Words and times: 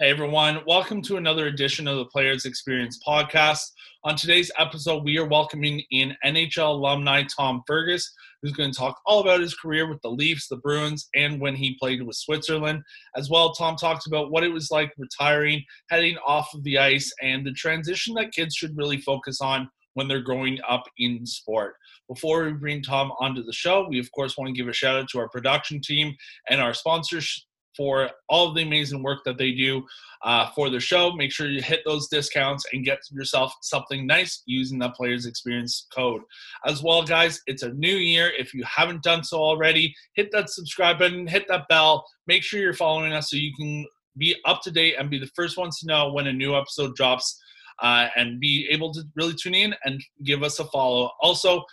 Hey 0.00 0.08
everyone, 0.08 0.60
welcome 0.66 1.02
to 1.02 1.18
another 1.18 1.48
edition 1.48 1.86
of 1.86 1.98
the 1.98 2.06
Players 2.06 2.46
Experience 2.46 2.98
podcast. 3.06 3.70
On 4.02 4.16
today's 4.16 4.50
episode, 4.58 5.04
we 5.04 5.18
are 5.18 5.28
welcoming 5.28 5.82
in 5.90 6.16
NHL 6.24 6.70
alumni 6.70 7.22
Tom 7.24 7.62
Fergus, 7.66 8.10
who's 8.40 8.54
going 8.54 8.72
to 8.72 8.78
talk 8.78 8.98
all 9.04 9.20
about 9.20 9.42
his 9.42 9.54
career 9.54 9.90
with 9.90 10.00
the 10.00 10.08
Leafs, 10.08 10.48
the 10.48 10.56
Bruins, 10.56 11.10
and 11.14 11.38
when 11.38 11.54
he 11.54 11.76
played 11.78 12.02
with 12.02 12.16
Switzerland. 12.16 12.82
As 13.14 13.28
well, 13.28 13.52
Tom 13.52 13.76
talks 13.76 14.06
about 14.06 14.30
what 14.30 14.42
it 14.42 14.48
was 14.48 14.70
like 14.70 14.90
retiring, 14.96 15.62
heading 15.90 16.16
off 16.26 16.48
of 16.54 16.64
the 16.64 16.78
ice, 16.78 17.12
and 17.20 17.46
the 17.46 17.52
transition 17.52 18.14
that 18.14 18.32
kids 18.32 18.54
should 18.54 18.78
really 18.78 19.02
focus 19.02 19.42
on 19.42 19.68
when 19.92 20.08
they're 20.08 20.22
growing 20.22 20.58
up 20.66 20.84
in 20.96 21.26
sport. 21.26 21.74
Before 22.08 22.46
we 22.46 22.52
bring 22.52 22.80
Tom 22.80 23.12
onto 23.20 23.42
the 23.42 23.52
show, 23.52 23.86
we 23.86 24.00
of 24.00 24.10
course 24.12 24.38
want 24.38 24.48
to 24.48 24.54
give 24.54 24.66
a 24.66 24.72
shout 24.72 24.98
out 24.98 25.10
to 25.10 25.18
our 25.18 25.28
production 25.28 25.82
team 25.82 26.14
and 26.48 26.58
our 26.58 26.72
sponsors 26.72 27.46
for 27.80 28.10
all 28.28 28.46
of 28.46 28.54
the 28.54 28.60
amazing 28.60 29.02
work 29.02 29.20
that 29.24 29.38
they 29.38 29.52
do 29.52 29.82
uh, 30.22 30.50
for 30.54 30.68
the 30.68 30.78
show. 30.78 31.12
Make 31.12 31.32
sure 31.32 31.48
you 31.48 31.62
hit 31.62 31.80
those 31.86 32.08
discounts 32.08 32.66
and 32.74 32.84
get 32.84 32.98
yourself 33.10 33.54
something 33.62 34.06
nice 34.06 34.42
using 34.44 34.78
the 34.78 34.90
Players 34.90 35.24
Experience 35.24 35.86
code. 35.90 36.20
As 36.66 36.82
well, 36.82 37.02
guys, 37.02 37.40
it's 37.46 37.62
a 37.62 37.72
new 37.72 37.96
year. 37.96 38.30
If 38.38 38.52
you 38.52 38.62
haven't 38.64 39.02
done 39.02 39.24
so 39.24 39.38
already, 39.38 39.94
hit 40.12 40.28
that 40.32 40.50
subscribe 40.50 40.98
button, 40.98 41.26
hit 41.26 41.46
that 41.48 41.68
bell. 41.70 42.04
Make 42.26 42.42
sure 42.42 42.60
you're 42.60 42.74
following 42.74 43.14
us 43.14 43.30
so 43.30 43.36
you 43.36 43.54
can 43.54 43.86
be 44.18 44.36
up 44.44 44.60
to 44.64 44.70
date 44.70 44.96
and 44.98 45.08
be 45.08 45.18
the 45.18 45.30
first 45.34 45.56
ones 45.56 45.78
to 45.78 45.86
know 45.86 46.12
when 46.12 46.26
a 46.26 46.32
new 46.34 46.54
episode 46.54 46.94
drops. 46.96 47.40
Uh, 47.82 48.08
and 48.14 48.38
be 48.40 48.68
able 48.70 48.92
to 48.92 49.02
really 49.16 49.32
tune 49.32 49.54
in 49.54 49.74
and 49.86 50.04
give 50.22 50.42
us 50.42 50.58
a 50.58 50.66
follow. 50.66 51.10
Also, 51.22 51.64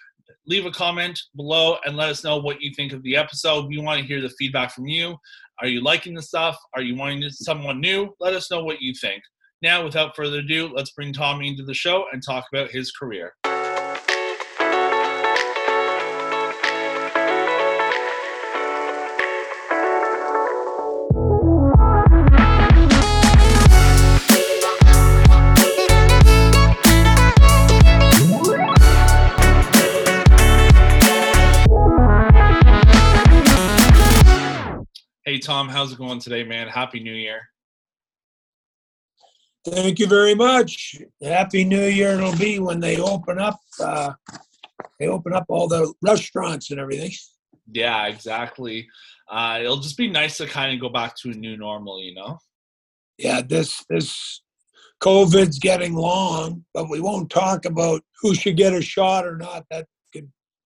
leave 0.45 0.65
a 0.65 0.71
comment 0.71 1.19
below 1.35 1.77
and 1.85 1.95
let 1.95 2.09
us 2.09 2.23
know 2.23 2.37
what 2.37 2.61
you 2.61 2.71
think 2.75 2.93
of 2.93 3.03
the 3.03 3.15
episode. 3.15 3.67
We 3.67 3.79
want 3.79 4.01
to 4.01 4.07
hear 4.07 4.21
the 4.21 4.29
feedback 4.37 4.71
from 4.71 4.87
you. 4.87 5.15
Are 5.61 5.67
you 5.67 5.81
liking 5.81 6.13
the 6.13 6.21
stuff? 6.21 6.57
Are 6.75 6.81
you 6.81 6.95
wanting 6.95 7.29
someone 7.29 7.81
new? 7.81 8.13
Let 8.19 8.33
us 8.33 8.51
know 8.51 8.63
what 8.63 8.81
you 8.81 8.93
think. 8.93 9.23
Now, 9.61 9.83
without 9.83 10.15
further 10.15 10.39
ado, 10.39 10.71
let's 10.73 10.91
bring 10.91 11.13
Tommy 11.13 11.47
into 11.47 11.63
the 11.63 11.73
show 11.73 12.05
and 12.13 12.21
talk 12.23 12.45
about 12.53 12.69
his 12.69 12.91
career. 12.91 13.33
Tom, 35.47 35.69
how's 35.69 35.93
it 35.93 35.97
going 35.97 36.19
today, 36.19 36.43
man? 36.43 36.67
Happy 36.67 36.99
New 36.99 37.13
Year. 37.13 37.39
Thank 39.65 39.97
you 39.97 40.05
very 40.05 40.35
much. 40.35 40.97
Happy 41.23 41.63
New 41.63 41.85
Year 41.85 42.15
it'll 42.15 42.35
be 42.35 42.59
when 42.59 42.81
they 42.81 42.99
open 42.99 43.39
up. 43.39 43.57
Uh, 43.79 44.11
they 44.99 45.07
open 45.07 45.31
up 45.31 45.45
all 45.47 45.69
the 45.69 45.93
restaurants 46.01 46.69
and 46.69 46.81
everything. 46.81 47.11
Yeah, 47.71 48.07
exactly. 48.07 48.89
Uh, 49.31 49.59
it'll 49.61 49.77
just 49.79 49.95
be 49.95 50.09
nice 50.09 50.35
to 50.35 50.47
kind 50.47 50.73
of 50.73 50.81
go 50.81 50.89
back 50.89 51.15
to 51.19 51.29
a 51.29 51.33
new 51.33 51.55
normal, 51.55 52.03
you 52.03 52.13
know. 52.13 52.39
Yeah, 53.17 53.39
this 53.41 53.85
this 53.89 54.41
COVID's 55.01 55.59
getting 55.59 55.93
long, 55.93 56.65
but 56.73 56.89
we 56.89 56.99
won't 56.99 57.29
talk 57.29 57.63
about 57.63 58.01
who 58.21 58.35
should 58.35 58.57
get 58.57 58.73
a 58.73 58.81
shot 58.81 59.25
or 59.25 59.37
not. 59.37 59.63
That 59.71 59.87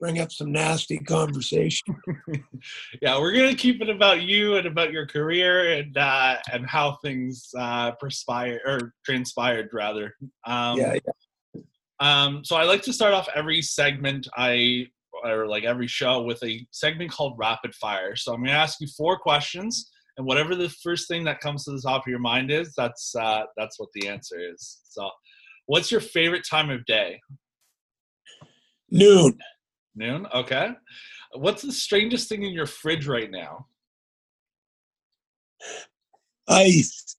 bring 0.01 0.19
up 0.19 0.31
some 0.31 0.51
nasty 0.51 0.97
conversation. 0.97 1.95
yeah, 3.01 3.17
we're 3.19 3.31
gonna 3.31 3.55
keep 3.55 3.81
it 3.81 3.89
about 3.89 4.23
you 4.23 4.55
and 4.55 4.65
about 4.65 4.91
your 4.91 5.05
career 5.05 5.73
and 5.73 5.95
uh, 5.95 6.37
and 6.51 6.65
how 6.65 6.97
things 7.03 7.49
uh, 7.57 7.91
perspire 7.91 8.59
or 8.65 8.93
transpired 9.05 9.69
rather. 9.71 10.15
Um, 10.45 10.77
yeah, 10.77 10.95
yeah. 10.95 11.61
Um, 11.99 12.43
so 12.43 12.55
I 12.55 12.63
like 12.63 12.81
to 12.83 12.93
start 12.93 13.13
off 13.13 13.29
every 13.35 13.61
segment 13.61 14.27
I 14.35 14.87
or 15.23 15.47
like 15.47 15.63
every 15.63 15.87
show 15.87 16.23
with 16.23 16.43
a 16.43 16.65
segment 16.71 17.11
called 17.11 17.35
rapid 17.37 17.75
fire. 17.75 18.15
So 18.15 18.33
I'm 18.33 18.43
gonna 18.43 18.57
ask 18.57 18.81
you 18.81 18.87
four 18.97 19.19
questions, 19.19 19.91
and 20.17 20.25
whatever 20.25 20.55
the 20.55 20.69
first 20.83 21.07
thing 21.07 21.23
that 21.25 21.41
comes 21.41 21.65
to 21.65 21.71
the 21.71 21.81
top 21.81 22.07
of 22.07 22.09
your 22.09 22.19
mind 22.19 22.51
is, 22.51 22.73
that's 22.75 23.13
uh, 23.15 23.43
that's 23.55 23.79
what 23.79 23.89
the 23.93 24.07
answer 24.07 24.39
is. 24.39 24.79
So, 24.89 25.11
what's 25.67 25.91
your 25.91 26.01
favorite 26.01 26.45
time 26.49 26.71
of 26.71 26.83
day? 26.85 27.21
Noon. 28.89 29.37
Noon. 29.95 30.27
Okay. 30.33 30.71
What's 31.33 31.61
the 31.61 31.71
strangest 31.71 32.29
thing 32.29 32.43
in 32.43 32.53
your 32.53 32.65
fridge 32.65 33.07
right 33.07 33.29
now? 33.29 33.67
Ice. 36.47 37.15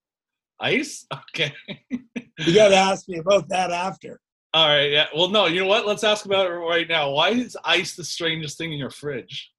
Ice. 0.60 1.06
Okay. 1.30 1.52
you 1.90 2.54
got 2.54 2.68
to 2.68 2.76
ask 2.76 3.08
me 3.08 3.18
about 3.18 3.48
that 3.48 3.70
after. 3.70 4.20
All 4.54 4.68
right. 4.68 4.90
Yeah. 4.90 5.06
Well, 5.14 5.28
no. 5.28 5.46
You 5.46 5.60
know 5.60 5.66
what? 5.66 5.86
Let's 5.86 6.04
ask 6.04 6.26
about 6.26 6.46
it 6.46 6.54
right 6.54 6.88
now. 6.88 7.10
Why 7.10 7.30
is 7.30 7.56
ice 7.64 7.96
the 7.96 8.04
strangest 8.04 8.58
thing 8.58 8.72
in 8.72 8.78
your 8.78 8.90
fridge? 8.90 9.50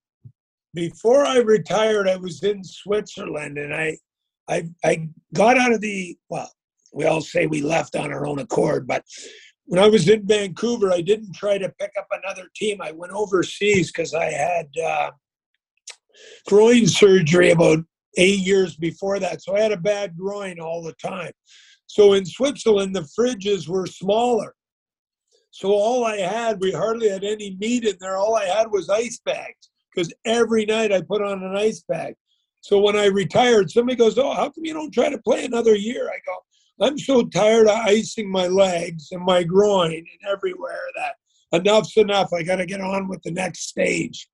Before 0.74 1.26
I 1.26 1.38
retired, 1.38 2.08
I 2.08 2.16
was 2.16 2.42
in 2.44 2.64
Switzerland, 2.64 3.58
and 3.58 3.74
I, 3.74 3.98
I, 4.48 4.70
I 4.84 5.10
got 5.34 5.58
out 5.58 5.74
of 5.74 5.82
the 5.82 6.18
well. 6.30 6.52
We 6.94 7.06
all 7.06 7.22
say 7.22 7.48
we 7.48 7.62
left 7.62 7.96
on 7.96 8.12
our 8.12 8.28
own 8.28 8.40
accord, 8.40 8.88
but 8.88 9.04
when 9.66 9.82
I 9.82 9.88
was 9.88 10.10
in 10.10 10.28
Vancouver, 10.28 10.92
I 10.92 11.02
didn't 11.02 11.34
try 11.34 11.58
to 11.58 11.70
pick 11.80 11.92
up 11.98 12.08
another 12.12 12.50
team. 12.56 12.82
I 12.82 12.92
went 12.92 13.14
overseas 13.14 13.92
because 13.92 14.14
I 14.14 14.26
had 14.26 14.68
uh, 14.84 15.12
groin 16.48 16.88
surgery 16.88 17.52
about 17.52 17.80
eight 18.18 18.40
years 18.40 18.76
before 18.76 19.20
that. 19.20 19.42
So 19.42 19.56
I 19.56 19.62
had 19.62 19.72
a 19.72 19.78
bad 19.78 20.18
groin 20.18 20.60
all 20.60 20.84
the 20.84 20.94
time. 20.94 21.32
So 21.88 22.14
in 22.14 22.26
Switzerland, 22.26 22.96
the 22.96 23.08
fridges 23.18 23.68
were 23.68 23.86
smaller. 23.86 24.54
So 25.52 25.70
all 25.72 26.06
I 26.06 26.18
had, 26.18 26.60
we 26.60 26.72
hardly 26.72 27.10
had 27.10 27.24
any 27.24 27.56
meat 27.60 27.86
in 27.86 27.96
there. 28.00 28.18
All 28.18 28.36
I 28.36 28.46
had 28.46 28.72
was 28.72 28.90
ice 28.90 29.20
bags 29.24 29.70
because 29.94 30.12
every 30.26 30.66
night 30.66 30.92
I 30.92 31.02
put 31.02 31.22
on 31.22 31.44
an 31.44 31.56
ice 31.56 31.84
bag. 31.88 32.16
So 32.62 32.80
when 32.80 32.96
I 32.96 33.06
retired, 33.06 33.70
somebody 33.70 33.96
goes, 33.96 34.18
Oh, 34.18 34.34
how 34.34 34.50
come 34.50 34.66
you 34.66 34.74
don't 34.74 34.94
try 34.94 35.10
to 35.10 35.18
play 35.20 35.46
another 35.46 35.76
year? 35.76 36.10
I 36.10 36.18
go, 36.26 36.38
I'm 36.84 36.98
so 36.98 37.24
tired 37.24 37.68
of 37.68 37.78
icing 37.78 38.30
my 38.30 38.48
legs 38.48 39.10
and 39.12 39.24
my 39.24 39.44
groin 39.44 39.94
and 39.94 40.32
everywhere 40.32 40.82
that 40.96 41.16
enough's 41.60 41.96
enough. 41.98 42.34
I 42.34 42.44
got 42.44 42.58
to 42.58 42.66
get 42.66 42.82
on 42.82 43.08
with 43.08 43.22
the 43.24 43.32
next 43.32 43.70
stage. 43.70 44.30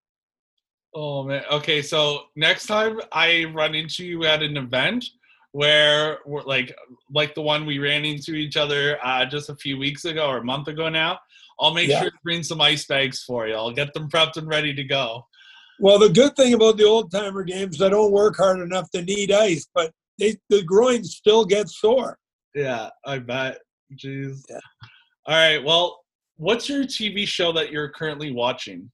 Oh 0.96 1.24
man. 1.24 1.44
Okay, 1.52 1.82
so 1.82 2.24
next 2.36 2.66
time 2.66 3.00
I 3.12 3.46
run 3.54 3.76
into 3.76 4.04
you 4.04 4.26
at 4.26 4.42
an 4.42 4.58
event 4.58 5.06
where 5.52 6.20
we're 6.26 6.44
like 6.44 6.76
like 7.14 7.36
the 7.36 7.42
one 7.42 7.66
we 7.66 7.80
ran 7.80 8.06
into 8.06 8.34
each 8.34 8.58
other 8.58 8.98
uh, 9.04 9.26
just 9.26 9.50
a 9.50 9.56
few 9.56 9.78
weeks 9.78 10.06
ago 10.06 10.28
or 10.28 10.38
a 10.38 10.44
month 10.44 10.68
ago 10.68 10.90
now, 10.90 11.20
I'll 11.60 11.74
make 11.74 11.90
yeah. 11.90 12.02
sure 12.02 12.12
to 12.12 12.18
bring 12.24 12.44
some 12.44 12.62
ice 12.62 12.86
bags 12.86 13.24
for 13.24 13.48
you. 13.48 13.54
I'll 13.56 13.72
get 13.72 13.94
them 13.94 14.10
prepped 14.10 14.38
and 14.38 14.48
ready 14.48 14.74
to 14.74 14.84
go. 14.84 15.28
Well, 15.80 16.00
the 16.00 16.10
good 16.10 16.36
thing 16.36 16.54
about 16.54 16.78
the 16.78 16.86
old 16.86 17.12
timer 17.12 17.44
games, 17.44 17.82
I 17.82 17.90
don't 17.90 18.12
work 18.12 18.36
hard 18.36 18.60
enough 18.60 18.92
to 18.92 19.02
need 19.02 19.32
ice, 19.32 19.68
but 19.74 19.92
they, 20.18 20.36
the 20.50 20.64
groin 20.64 21.04
still 21.04 21.46
gets 21.46 21.80
sore. 21.80 22.18
Yeah, 22.56 22.90
I 23.06 23.20
bet. 23.20 23.60
Jeez. 23.96 24.44
Yeah. 24.50 24.60
All 25.26 25.36
right. 25.36 25.64
Well, 25.64 26.04
what's 26.38 26.70
your 26.70 26.84
TV 26.84 27.28
show 27.28 27.52
that 27.54 27.72
you're 27.72 27.90
currently 27.90 28.32
watching? 28.32 28.90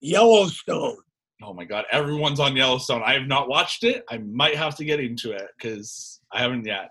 Yellowstone. 0.00 0.98
Oh 1.42 1.52
my 1.52 1.64
god, 1.64 1.84
everyone's 1.90 2.40
on 2.40 2.56
Yellowstone. 2.56 3.02
I 3.04 3.14
have 3.14 3.26
not 3.26 3.48
watched 3.48 3.84
it. 3.84 4.04
I 4.10 4.18
might 4.18 4.56
have 4.56 4.76
to 4.76 4.84
get 4.84 5.00
into 5.00 5.32
it 5.32 5.48
because 5.56 6.20
I 6.32 6.40
haven't 6.40 6.64
yet. 6.64 6.90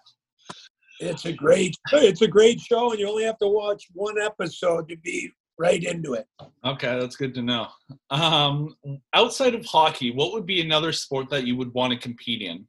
It's 1.00 1.26
a 1.26 1.34
great 1.34 1.76
it's 1.92 2.22
a 2.22 2.28
great 2.28 2.60
show 2.60 2.92
and 2.92 3.00
you 3.00 3.10
only 3.10 3.24
have 3.24 3.38
to 3.40 3.48
watch 3.48 3.88
one 3.94 4.20
episode 4.20 4.88
to 4.90 4.98
be 4.98 5.32
right 5.58 5.84
into 5.84 6.14
it. 6.14 6.28
Okay, 6.66 7.00
that's 7.00 7.16
good 7.16 7.34
to 7.36 7.42
know. 7.42 7.68
Um, 8.10 8.76
outside 9.14 9.56
of 9.56 9.66
hockey, 9.66 10.12
what 10.12 10.34
would 10.34 10.46
be 10.46 10.62
another 10.62 10.92
sport 10.92 11.30
that 11.30 11.48
you 11.48 11.56
would 11.56 11.74
want 11.74 11.94
to 11.94 12.00
compete 12.00 12.42
in? 12.42 12.68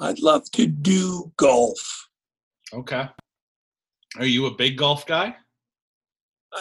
I'd 0.00 0.20
love 0.20 0.50
to 0.52 0.66
do 0.66 1.32
golf. 1.36 2.07
Okay. 2.72 3.08
Are 4.18 4.26
you 4.26 4.46
a 4.46 4.54
big 4.54 4.76
golf 4.76 5.06
guy? 5.06 5.36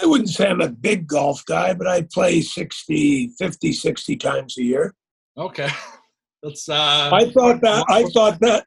I 0.01 0.05
wouldn't 0.05 0.29
say 0.29 0.47
I'm 0.47 0.61
a 0.61 0.69
big 0.69 1.07
golf 1.07 1.45
guy, 1.45 1.73
but 1.73 1.87
I 1.87 2.07
play 2.11 2.41
60, 2.41 3.29
50, 3.37 3.71
60 3.71 4.15
times 4.17 4.57
a 4.57 4.63
year. 4.63 4.93
Okay. 5.37 5.69
That's 6.43 6.69
uh 6.69 7.09
I 7.11 7.31
thought 7.31 7.61
that 7.61 7.85
I 7.89 8.03
thought 8.13 8.39
that 8.41 8.65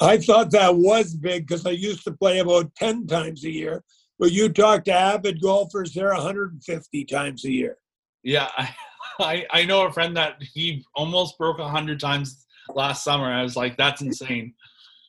I 0.00 0.16
thought 0.16 0.50
that 0.52 0.74
was 0.74 1.14
big 1.14 1.46
because 1.46 1.66
I 1.66 1.70
used 1.70 2.04
to 2.04 2.12
play 2.12 2.38
about 2.38 2.74
10 2.76 3.06
times 3.06 3.44
a 3.44 3.50
year. 3.50 3.84
But 4.18 4.32
you 4.32 4.48
talk 4.48 4.84
to 4.84 4.92
avid 4.92 5.40
golfers, 5.42 5.92
they're 5.92 6.12
150 6.12 7.04
times 7.04 7.44
a 7.44 7.50
year. 7.50 7.76
Yeah, 8.22 8.48
I, 8.56 8.74
I, 9.18 9.46
I 9.50 9.64
know 9.64 9.86
a 9.86 9.92
friend 9.92 10.16
that 10.16 10.42
he 10.42 10.84
almost 10.94 11.36
broke 11.36 11.58
100 11.58 12.00
times 12.00 12.46
last 12.74 13.04
summer. 13.04 13.30
I 13.30 13.42
was 13.42 13.56
like, 13.56 13.76
that's 13.76 14.00
insane. 14.00 14.54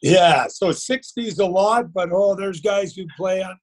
Yeah, 0.01 0.48
so 0.48 0.69
60s 0.69 1.39
a 1.39 1.45
lot, 1.45 1.94
but 1.94 2.09
oh, 2.12 2.36
there's 2.36 2.59
guys 2.59 2.95
who 2.95 3.06
play 3.15 3.44
on. 3.44 3.57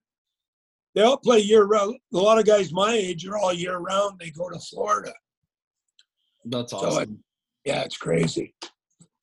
They 0.94 1.02
all 1.02 1.17
play 1.17 1.40
year 1.40 1.64
round. 1.64 1.96
A 2.14 2.17
lot 2.17 2.38
of 2.38 2.46
guys 2.46 2.73
my 2.73 2.93
age 2.93 3.26
are 3.26 3.37
all 3.37 3.52
year 3.52 3.79
round. 3.79 4.19
They 4.19 4.31
go 4.31 4.49
to 4.49 4.58
Florida. 4.58 5.12
That's 6.44 6.73
awesome. 6.73 7.05
So 7.05 7.17
yeah, 7.64 7.82
it's 7.82 7.96
crazy. 7.96 8.55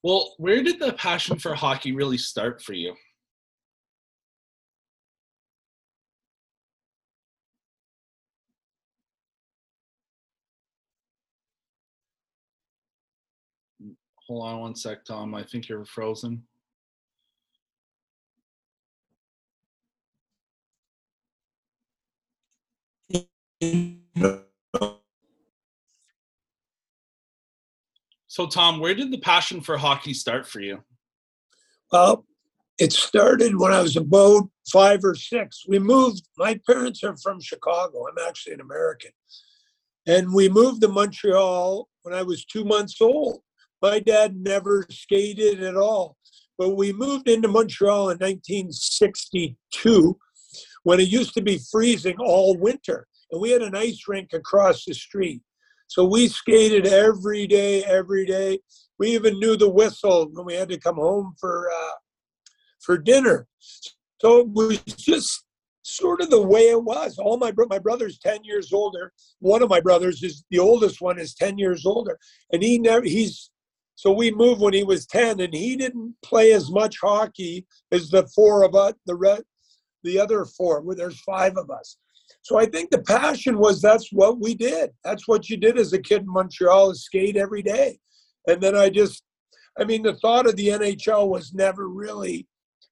Well, 0.04 0.36
where 0.38 0.62
did 0.62 0.80
the 0.80 0.94
passion 0.94 1.40
for 1.40 1.56
hockey 1.56 1.94
really 1.94 2.18
start 2.18 2.62
for 2.62 2.74
you? 2.74 2.94
Hold 14.28 14.48
on 14.48 14.60
one 14.60 14.76
sec, 14.76 15.06
Tom. 15.06 15.34
I 15.36 15.44
think 15.44 15.70
you're 15.70 15.86
frozen. 15.86 16.44
So, 28.28 28.48
Tom, 28.48 28.80
where 28.80 28.94
did 28.94 29.12
the 29.12 29.20
passion 29.20 29.62
for 29.62 29.78
hockey 29.78 30.14
start 30.14 30.46
for 30.46 30.60
you? 30.60 30.84
Well, 31.92 32.26
it 32.78 32.92
started 32.92 33.58
when 33.58 33.72
I 33.72 33.82
was 33.82 33.96
about 33.96 34.50
five 34.70 35.06
or 35.06 35.16
six. 35.16 35.64
We 35.68 35.80
moved, 35.80 36.28
my 36.38 36.60
parents 36.68 37.02
are 37.04 37.16
from 37.16 37.40
Chicago. 37.40 38.06
I'm 38.08 38.28
actually 38.28 38.56
an 38.56 38.62
American. 38.62 39.12
And 40.06 40.34
we 40.34 40.50
moved 40.50 40.82
to 40.82 40.90
Montreal 40.90 41.88
when 42.04 42.14
I 42.14 42.24
was 42.24 42.44
two 42.44 42.66
months 42.66 43.00
old. 43.00 43.40
My 43.82 44.00
dad 44.00 44.36
never 44.36 44.86
skated 44.90 45.64
at 45.64 45.78
all. 45.78 46.18
But 46.58 46.76
we 46.76 46.92
moved 46.92 47.30
into 47.30 47.48
Montreal 47.48 48.10
in 48.10 48.18
1962 48.18 50.20
when 50.84 51.00
it 51.00 51.08
used 51.08 51.34
to 51.36 51.42
be 51.42 51.62
freezing 51.72 52.18
all 52.20 52.58
winter. 52.58 53.08
And 53.32 53.42
we 53.42 53.52
had 53.52 53.62
an 53.62 53.76
ice 53.76 54.04
rink 54.08 54.34
across 54.34 54.86
the 54.86 54.94
street. 54.94 55.42
So 55.88 56.04
we 56.06 56.28
skated 56.28 56.88
every 56.88 57.48
day, 57.48 57.84
every 57.84 58.26
day. 58.26 58.60
We 58.98 59.10
even 59.10 59.40
knew 59.40 59.56
the 59.56 59.70
whistle 59.70 60.30
when 60.32 60.46
we 60.46 60.56
had 60.56 60.70
to 60.70 60.80
come 60.80 60.96
home 60.96 61.36
for 61.40 61.70
uh, 61.70 61.96
for 62.80 62.98
dinner. 62.98 63.48
So 64.22 64.40
it 64.40 64.50
was 64.50 64.80
just 64.84 65.46
sort 65.84 66.22
of 66.22 66.30
the 66.30 66.42
way 66.42 66.70
it 66.70 66.84
was. 66.84 67.20
All 67.20 67.38
my 67.38 67.52
bro- 67.52 67.68
my 67.70 67.80
brother's 67.80 68.18
ten 68.18 68.44
years 68.44 68.74
older. 68.74 69.12
One 69.40 69.62
of 69.62 69.70
my 69.70 69.80
brothers 69.80 70.24
is 70.24 70.44
the 70.50 70.60
oldest 70.60 71.02
one 71.02 71.20
is 71.20 71.36
ten 71.36 71.58
years 71.58 71.86
older, 71.86 72.18
and 72.52 72.64
he 72.64 72.78
never 72.80 73.06
he's. 73.06 73.52
So 73.98 74.12
we 74.12 74.30
moved 74.32 74.62
when 74.62 74.74
he 74.74 74.84
was 74.84 75.06
ten, 75.06 75.40
and 75.40 75.54
he 75.54 75.76
didn't 75.76 76.16
play 76.24 76.52
as 76.54 76.70
much 76.72 76.98
hockey 77.02 77.66
as 77.92 78.10
the 78.10 78.28
four 78.36 78.64
of 78.64 78.76
us. 78.76 78.94
The 79.06 79.16
red, 79.16 79.44
the 80.04 80.20
other 80.20 80.46
four. 80.46 80.82
Where 80.82 80.96
there's 80.96 81.20
five 81.22 81.58
of 81.58 81.70
us. 81.70 81.98
So 82.46 82.60
I 82.60 82.68
think 82.68 82.92
the 82.92 83.02
passion 83.02 83.58
was 83.58 83.82
that's 83.82 84.14
what 84.14 84.40
we 84.40 84.54
did. 84.54 84.92
That's 85.04 85.28
what 85.28 85.50
you 85.50 85.58
did 85.58 85.80
as 85.80 85.94
a 85.94 86.00
kid 86.00 86.22
in 86.22 86.32
Montreal 86.32 86.92
is 86.92 87.04
skate 87.04 87.38
every 87.38 87.64
day. 87.64 87.98
And 88.48 88.62
then 88.62 88.76
I 88.78 88.90
just, 88.90 89.24
I 89.80 89.84
mean, 89.84 90.04
the 90.04 90.14
thought 90.18 90.46
of 90.46 90.56
the 90.56 90.68
NHL 90.68 91.28
was 91.28 91.56
never 91.56 91.90
really 91.90 92.48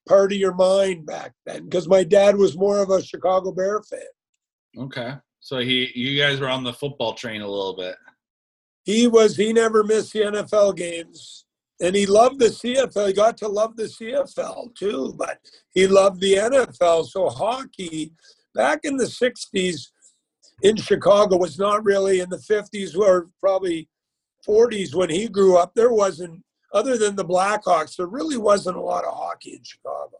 part 0.09 0.31
of 0.31 0.39
your 0.39 0.55
mind 0.55 1.05
back 1.05 1.33
then 1.45 1.65
because 1.65 1.87
my 1.87 2.03
dad 2.03 2.35
was 2.35 2.57
more 2.57 2.79
of 2.79 2.89
a 2.89 3.03
Chicago 3.03 3.51
Bear 3.51 3.83
fan. 3.83 3.99
Okay. 4.75 5.13
So 5.39 5.59
he, 5.59 5.91
you 5.93 6.19
guys 6.19 6.39
were 6.39 6.49
on 6.49 6.63
the 6.63 6.73
football 6.73 7.13
train 7.13 7.41
a 7.41 7.47
little 7.47 7.75
bit. 7.77 7.95
He 8.85 9.07
was, 9.07 9.37
he 9.37 9.53
never 9.53 9.83
missed 9.83 10.13
the 10.13 10.21
NFL 10.21 10.77
games 10.77 11.45
and 11.79 11.95
he 11.95 12.07
loved 12.07 12.39
the 12.39 12.47
CFL. 12.47 13.07
He 13.09 13.13
got 13.13 13.37
to 13.37 13.47
love 13.47 13.75
the 13.75 13.83
CFL 13.83 14.73
too, 14.73 15.13
but 15.15 15.37
he 15.75 15.85
loved 15.85 16.21
the 16.21 16.33
NFL. 16.33 17.05
So 17.05 17.29
hockey, 17.29 18.13
back 18.53 18.79
in 18.83 18.97
the 18.97 19.05
60s 19.05 19.87
in 20.61 20.75
Chicago 20.77 21.37
was 21.37 21.59
not 21.59 21.83
really 21.83 22.19
in 22.19 22.29
the 22.29 22.37
50s 22.37 22.97
or 22.97 23.27
probably 23.39 23.89
40s 24.47 24.93
when 24.95 25.09
he 25.09 25.27
grew 25.27 25.57
up. 25.57 25.73
There 25.75 25.93
wasn't, 25.93 26.43
other 26.73 26.97
than 26.97 27.15
the 27.15 27.25
Blackhawks, 27.25 27.95
there 27.95 28.07
really 28.07 28.37
wasn't 28.37 28.77
a 28.77 28.81
lot 28.81 29.05
of 29.05 29.13
hockey 29.13 29.55
in 29.55 29.63
Chicago. 29.63 30.17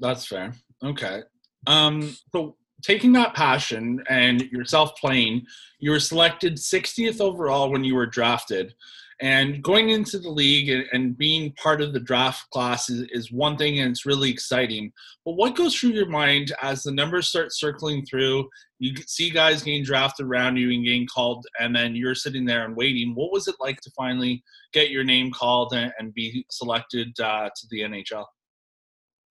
That's 0.00 0.26
fair. 0.26 0.54
Okay. 0.82 1.22
Um, 1.66 2.16
so 2.32 2.56
taking 2.82 3.12
that 3.12 3.34
passion 3.34 4.02
and 4.08 4.42
yourself 4.50 4.96
playing, 4.96 5.46
you 5.78 5.90
were 5.90 6.00
selected 6.00 6.56
60th 6.56 7.20
overall 7.20 7.70
when 7.70 7.84
you 7.84 7.94
were 7.94 8.06
drafted. 8.06 8.74
And 9.24 9.62
going 9.62 9.88
into 9.88 10.18
the 10.18 10.28
league 10.28 10.68
and, 10.68 10.84
and 10.92 11.16
being 11.16 11.52
part 11.52 11.80
of 11.80 11.94
the 11.94 11.98
draft 12.00 12.44
class 12.50 12.90
is, 12.90 13.08
is, 13.10 13.32
one 13.32 13.56
thing 13.56 13.80
and 13.80 13.90
it's 13.90 14.04
really 14.04 14.28
exciting. 14.30 14.92
But 15.24 15.36
what 15.36 15.56
goes 15.56 15.74
through 15.74 15.92
your 15.92 16.10
mind 16.10 16.52
as 16.60 16.82
the 16.82 16.92
numbers 16.92 17.28
start 17.28 17.54
circling 17.54 18.04
through? 18.04 18.50
You 18.80 18.94
see 19.06 19.30
guys 19.30 19.62
getting 19.62 19.82
drafted 19.82 20.26
around 20.26 20.58
you 20.58 20.70
and 20.70 20.84
getting 20.84 21.06
called, 21.06 21.46
and 21.58 21.74
then 21.74 21.96
you're 21.96 22.14
sitting 22.14 22.44
there 22.44 22.66
and 22.66 22.76
waiting. 22.76 23.14
What 23.14 23.32
was 23.32 23.48
it 23.48 23.54
like 23.60 23.80
to 23.80 23.90
finally 23.96 24.44
get 24.74 24.90
your 24.90 25.04
name 25.04 25.32
called 25.32 25.72
and, 25.72 25.90
and 25.98 26.12
be 26.12 26.44
selected 26.50 27.18
uh, 27.18 27.48
to 27.48 27.66
the 27.70 27.80
NHL? 27.80 28.26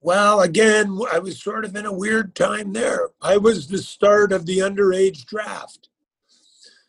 Well, 0.02 0.42
again, 0.42 1.00
I 1.12 1.20
was 1.20 1.40
sort 1.40 1.66
of 1.66 1.76
in 1.76 1.86
a 1.86 1.94
weird 1.94 2.34
time 2.34 2.74
there. 2.74 3.10
I 3.22 3.38
was 3.38 3.68
the 3.68 3.78
start 3.78 4.32
of 4.32 4.48
the 4.48 4.58
underage 4.58 5.28
draft. 5.28 5.90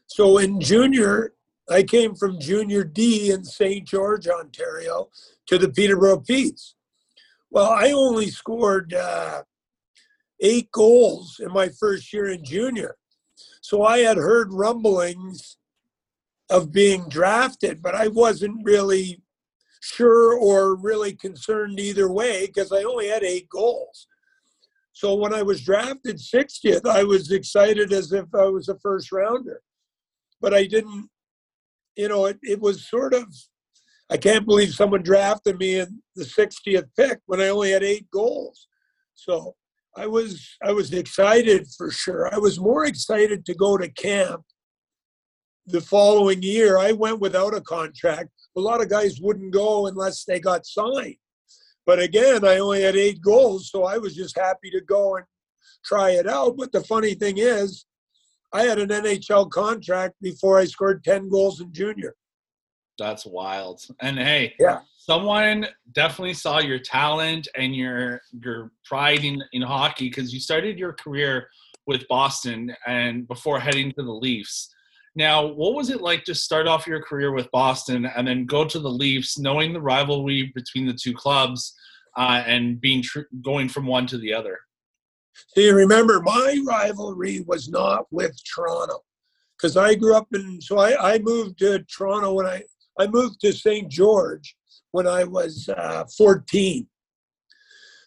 So 0.06 0.38
in 0.38 0.58
junior, 0.58 1.34
I 1.70 1.82
came 1.82 2.14
from 2.14 2.40
junior 2.40 2.84
D 2.84 3.30
in 3.30 3.44
St. 3.44 3.86
George, 3.86 4.28
Ontario, 4.28 5.08
to 5.46 5.58
the 5.58 5.68
Peterborough 5.68 6.20
Petes. 6.20 6.74
Well, 7.50 7.70
I 7.70 7.92
only 7.92 8.28
scored 8.28 8.92
uh, 8.92 9.42
eight 10.40 10.70
goals 10.72 11.40
in 11.40 11.52
my 11.52 11.68
first 11.68 12.12
year 12.12 12.26
in 12.30 12.44
junior. 12.44 12.96
So 13.62 13.82
I 13.82 13.98
had 13.98 14.16
heard 14.16 14.52
rumblings 14.52 15.56
of 16.50 16.72
being 16.72 17.08
drafted, 17.08 17.82
but 17.82 17.94
I 17.94 18.08
wasn't 18.08 18.64
really 18.64 19.22
sure 19.80 20.38
or 20.38 20.76
really 20.76 21.14
concerned 21.14 21.80
either 21.80 22.10
way 22.10 22.46
because 22.46 22.72
I 22.72 22.82
only 22.82 23.08
had 23.08 23.22
eight 23.22 23.48
goals. 23.48 24.06
So 24.92 25.14
when 25.14 25.34
I 25.34 25.42
was 25.42 25.62
drafted 25.62 26.16
60th, 26.16 26.86
I 26.86 27.04
was 27.04 27.30
excited 27.30 27.92
as 27.92 28.12
if 28.12 28.26
I 28.34 28.44
was 28.44 28.68
a 28.68 28.78
first 28.78 29.10
rounder. 29.12 29.60
But 30.40 30.54
I 30.54 30.66
didn't 30.66 31.08
you 31.96 32.08
know, 32.08 32.26
it, 32.26 32.38
it 32.42 32.60
was 32.60 32.88
sort 32.88 33.14
of, 33.14 33.24
I 34.10 34.16
can't 34.16 34.46
believe 34.46 34.74
someone 34.74 35.02
drafted 35.02 35.58
me 35.58 35.80
in 35.80 36.02
the 36.14 36.24
60th 36.24 36.88
pick 36.96 37.20
when 37.26 37.40
I 37.40 37.48
only 37.48 37.70
had 37.70 37.82
eight 37.82 38.10
goals. 38.10 38.68
So 39.14 39.54
I 39.96 40.06
was, 40.06 40.56
I 40.62 40.72
was 40.72 40.92
excited 40.92 41.66
for 41.76 41.90
sure. 41.90 42.32
I 42.34 42.38
was 42.38 42.60
more 42.60 42.84
excited 42.84 43.46
to 43.46 43.54
go 43.54 43.78
to 43.78 43.88
camp 43.88 44.42
the 45.66 45.80
following 45.80 46.42
year. 46.42 46.78
I 46.78 46.92
went 46.92 47.20
without 47.20 47.54
a 47.54 47.60
contract. 47.60 48.30
A 48.56 48.60
lot 48.60 48.82
of 48.82 48.90
guys 48.90 49.20
wouldn't 49.20 49.52
go 49.52 49.86
unless 49.86 50.24
they 50.24 50.40
got 50.40 50.66
signed. 50.66 51.16
But 51.86 52.00
again, 52.00 52.44
I 52.44 52.58
only 52.58 52.82
had 52.82 52.96
eight 52.96 53.20
goals, 53.20 53.70
so 53.70 53.84
I 53.84 53.98
was 53.98 54.14
just 54.14 54.38
happy 54.38 54.70
to 54.70 54.80
go 54.80 55.16
and 55.16 55.26
try 55.84 56.10
it 56.10 56.26
out. 56.26 56.56
But 56.56 56.72
the 56.72 56.82
funny 56.82 57.14
thing 57.14 57.38
is, 57.38 57.84
I 58.54 58.62
had 58.62 58.78
an 58.78 58.88
NHL 58.88 59.50
contract 59.50 60.14
before 60.22 60.58
I 60.58 60.64
scored 60.64 61.02
10 61.02 61.28
goals 61.28 61.60
in 61.60 61.72
junior. 61.72 62.14
That's 62.98 63.26
wild. 63.26 63.82
And 64.00 64.16
hey, 64.16 64.54
yeah. 64.60 64.80
someone 64.96 65.66
definitely 65.92 66.34
saw 66.34 66.60
your 66.60 66.78
talent 66.78 67.48
and 67.56 67.74
your 67.74 68.20
your 68.44 68.70
pride 68.84 69.24
in, 69.24 69.42
in 69.52 69.62
hockey 69.62 70.08
because 70.08 70.32
you 70.32 70.38
started 70.38 70.78
your 70.78 70.92
career 70.92 71.48
with 71.88 72.06
Boston 72.06 72.72
and 72.86 73.26
before 73.26 73.58
heading 73.58 73.90
to 73.98 74.04
the 74.04 74.12
Leafs. 74.12 74.72
Now, 75.16 75.44
what 75.44 75.74
was 75.74 75.90
it 75.90 76.00
like 76.00 76.22
to 76.24 76.34
start 76.34 76.68
off 76.68 76.86
your 76.86 77.02
career 77.02 77.32
with 77.32 77.50
Boston 77.50 78.06
and 78.06 78.26
then 78.26 78.46
go 78.46 78.64
to 78.64 78.78
the 78.78 78.88
Leafs, 78.88 79.36
knowing 79.36 79.72
the 79.72 79.80
rivalry 79.80 80.52
between 80.54 80.86
the 80.86 80.94
two 81.00 81.14
clubs 81.14 81.74
uh, 82.16 82.44
and 82.46 82.80
being 82.80 83.02
tr- 83.02 83.20
going 83.42 83.68
from 83.68 83.86
one 83.86 84.06
to 84.06 84.18
the 84.18 84.32
other? 84.32 84.60
You 85.56 85.74
remember, 85.74 86.20
my 86.20 86.60
rivalry 86.66 87.44
was 87.46 87.68
not 87.68 88.06
with 88.10 88.36
Toronto 88.44 89.00
because 89.56 89.76
I 89.76 89.94
grew 89.94 90.14
up 90.14 90.28
in, 90.34 90.60
so 90.60 90.78
I, 90.78 91.14
I 91.14 91.18
moved 91.18 91.58
to 91.60 91.78
Toronto 91.84 92.32
when 92.32 92.46
I, 92.46 92.62
I 92.98 93.06
moved 93.06 93.40
to 93.40 93.52
St. 93.52 93.90
George 93.90 94.56
when 94.90 95.06
I 95.06 95.24
was 95.24 95.68
uh, 95.76 96.04
14. 96.16 96.86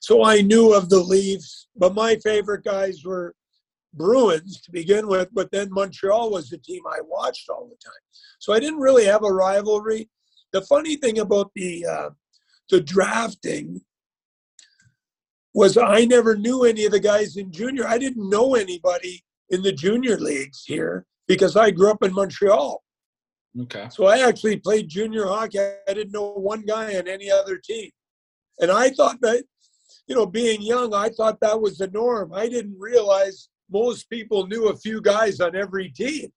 So 0.02 0.24
I 0.24 0.42
knew 0.42 0.74
of 0.74 0.90
the 0.90 1.00
Leafs, 1.00 1.68
but 1.76 1.96
my 1.96 2.16
favorite 2.18 2.64
guys 2.64 3.04
were 3.04 3.36
Bruins 3.94 4.62
to 4.62 4.72
begin 4.72 5.08
with, 5.08 5.30
but 5.34 5.52
then 5.52 5.72
Montreal 5.72 6.32
was 6.32 6.50
the 6.50 6.58
team 6.58 6.84
I 6.88 7.00
watched 7.02 7.50
all 7.50 7.66
the 7.66 7.76
time. 7.84 8.02
So 8.40 8.54
I 8.54 8.60
didn't 8.60 8.80
really 8.80 9.06
have 9.06 9.24
a 9.24 9.34
rivalry. 9.34 10.10
The 10.54 10.62
funny 10.62 10.96
thing 10.96 11.20
about 11.20 11.52
the 11.56 11.86
uh, 11.86 12.10
the 12.70 12.82
drafting 12.82 13.82
was 15.58 15.76
I 15.76 16.06
never 16.06 16.36
knew 16.36 16.66
any 16.66 16.86
of 16.86 16.92
the 16.92 17.00
guys 17.00 17.36
in 17.36 17.52
junior. 17.52 17.88
I 17.88 17.98
didn't 17.98 18.30
know 18.30 18.54
anybody 18.54 19.24
in 19.50 19.64
the 19.64 19.72
junior 19.72 20.16
leagues 20.16 20.64
here 20.64 21.08
because 21.28 21.56
I 21.56 21.72
grew 21.72 21.90
up 21.90 22.04
in 22.04 22.14
Montreal. 22.14 22.84
Okay. 23.62 23.88
So 23.90 24.06
I 24.06 24.20
actually 24.20 24.58
played 24.58 24.88
junior 24.88 25.26
hockey. 25.26 25.58
I 25.58 25.94
didn't 25.96 26.12
know 26.12 26.34
one 26.34 26.62
guy 26.62 26.96
on 26.98 27.08
any 27.08 27.32
other 27.32 27.58
team. 27.58 27.90
And 28.62 28.70
I 28.70 28.92
thought 28.92 29.18
that, 29.22 29.46
you 30.06 30.14
know, 30.14 30.28
being 30.28 30.62
young, 30.62 30.94
I 30.94 31.10
thought 31.10 31.40
that 31.40 31.60
was 31.60 31.80
the 31.80 31.88
norm. 31.88 32.36
I 32.36 32.48
didn't 32.48 32.78
realize 32.78 33.50
most 33.72 34.12
people 34.12 34.46
knew 34.46 34.68
a 34.68 34.78
few 34.78 35.02
guys 35.02 35.40
on 35.40 35.56
every 35.56 35.90
team. 35.90 36.30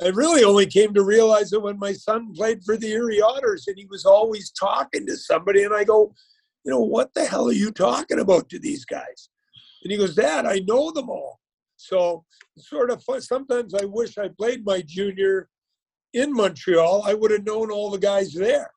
I 0.00 0.10
really 0.10 0.44
only 0.44 0.66
came 0.66 0.94
to 0.94 1.02
realize 1.02 1.52
it 1.52 1.62
when 1.62 1.80
my 1.80 1.94
son 1.94 2.32
played 2.32 2.62
for 2.64 2.76
the 2.76 2.92
Erie 2.92 3.20
Otters 3.20 3.66
and 3.66 3.76
he 3.76 3.86
was 3.86 4.04
always 4.04 4.52
talking 4.52 5.04
to 5.08 5.16
somebody. 5.16 5.64
And 5.64 5.74
I 5.74 5.82
go, 5.82 6.14
you 6.64 6.70
know, 6.70 6.80
what 6.80 7.12
the 7.14 7.24
hell 7.24 7.48
are 7.48 7.52
you 7.52 7.70
talking 7.70 8.20
about 8.20 8.48
to 8.50 8.58
these 8.58 8.84
guys? 8.84 9.28
And 9.82 9.90
he 9.90 9.98
goes, 9.98 10.14
Dad, 10.14 10.46
I 10.46 10.60
know 10.60 10.90
them 10.90 11.10
all. 11.10 11.40
So 11.76 12.24
sort 12.56 12.90
of 12.90 13.02
fun. 13.02 13.20
sometimes 13.20 13.74
I 13.74 13.84
wish 13.84 14.18
I 14.18 14.28
played 14.28 14.64
my 14.64 14.82
junior 14.86 15.48
in 16.12 16.32
Montreal. 16.32 17.02
I 17.04 17.14
would 17.14 17.30
have 17.30 17.44
known 17.44 17.70
all 17.70 17.90
the 17.90 17.98
guys 17.98 18.32
there. 18.32 18.70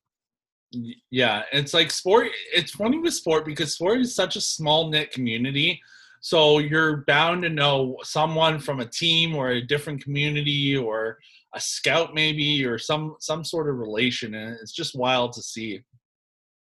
Yeah, 1.12 1.44
it's 1.54 1.74
like 1.74 1.92
sport. 1.92 2.28
It's 2.54 2.72
funny 2.72 2.98
with 2.98 3.14
sport 3.14 3.46
because 3.46 3.76
sport 3.76 4.00
is 4.00 4.16
such 4.16 4.36
a 4.36 4.42
small 4.42 4.90
knit 4.90 5.12
community. 5.12 5.80
So 6.22 6.58
you're 6.58 7.04
bound 7.06 7.44
to 7.44 7.50
know 7.50 7.98
someone 8.02 8.60
from 8.60 8.80
a 8.80 8.86
team 8.88 9.36
or 9.36 9.50
a 9.50 9.62
different 9.62 10.04
community 10.04 10.76
or 10.76 11.20
a 11.54 11.62
scout 11.62 12.14
maybe 12.14 12.66
or 12.66 12.78
some 12.78 13.16
some 13.20 13.44
sort 13.44 13.70
of 13.70 13.78
relation, 13.78 14.34
and 14.34 14.58
it's 14.62 14.74
just 14.74 14.96
wild 14.96 15.34
to 15.34 15.44
see. 15.44 15.82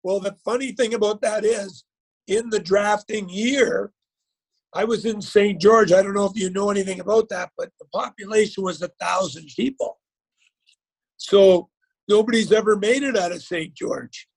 Well, 0.03 0.19
the 0.19 0.35
funny 0.45 0.71
thing 0.71 0.93
about 0.93 1.21
that 1.21 1.43
is, 1.43 1.83
in 2.27 2.49
the 2.49 2.59
drafting 2.59 3.27
year, 3.27 3.91
I 4.73 4.83
was 4.83 5.05
in 5.05 5.21
St. 5.21 5.59
George. 5.59 5.91
I 5.91 6.03
don't 6.03 6.13
know 6.13 6.25
if 6.25 6.37
you 6.37 6.49
know 6.51 6.69
anything 6.69 6.99
about 6.99 7.27
that, 7.29 7.49
but 7.57 7.71
the 7.79 7.87
population 7.87 8.63
was 8.63 8.81
a 8.81 8.89
thousand 8.99 9.47
people. 9.55 9.99
So 11.17 11.69
nobody's 12.07 12.51
ever 12.51 12.75
made 12.75 13.03
it 13.03 13.17
out 13.17 13.31
of 13.31 13.41
St. 13.41 13.73
George. 13.73 14.27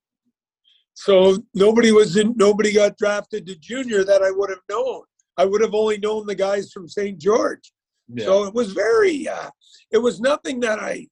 So 0.95 1.37
nobody 1.53 1.91
was 1.91 2.17
in, 2.17 2.33
nobody 2.35 2.73
got 2.73 2.97
drafted 2.97 3.45
to 3.47 3.55
junior 3.55 4.03
that 4.03 4.21
I 4.21 4.31
would 4.31 4.49
have 4.49 4.59
known. 4.69 5.03
I 5.37 5.45
would 5.45 5.61
have 5.61 5.73
only 5.73 5.97
known 5.97 6.25
the 6.25 6.35
guys 6.35 6.71
from 6.71 6.87
St. 6.87 7.19
George. 7.19 7.71
Yeah. 8.07 8.25
So 8.25 8.43
it 8.45 8.53
was 8.53 8.73
very, 8.73 9.27
uh, 9.27 9.49
it 9.91 9.97
was 9.97 10.19
nothing 10.19 10.59
that 10.61 10.79
I, 10.79 11.07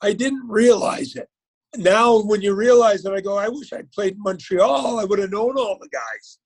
I 0.00 0.12
didn't 0.12 0.48
realize 0.48 1.16
it. 1.16 1.28
Now, 1.76 2.20
when 2.20 2.42
you 2.42 2.54
realize 2.54 3.02
that 3.02 3.14
I 3.14 3.20
go, 3.20 3.38
I 3.38 3.48
wish 3.48 3.72
I'd 3.72 3.90
played 3.92 4.16
Montreal. 4.18 4.98
I 4.98 5.04
would 5.04 5.18
have 5.18 5.30
known 5.30 5.56
all 5.56 5.78
the 5.80 5.88
guys 5.88 6.38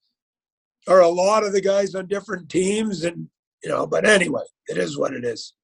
or 0.87 1.01
a 1.01 1.09
lot 1.09 1.45
of 1.45 1.53
the 1.53 1.61
guys 1.61 1.95
on 1.95 2.07
different 2.07 2.49
teams. 2.49 3.05
And, 3.05 3.29
you 3.63 3.71
know, 3.71 3.87
but 3.87 4.07
anyway, 4.07 4.45
it 4.69 4.79
is 4.79 4.97
what 4.97 5.15
it 5.15 5.25
is. 5.25 5.55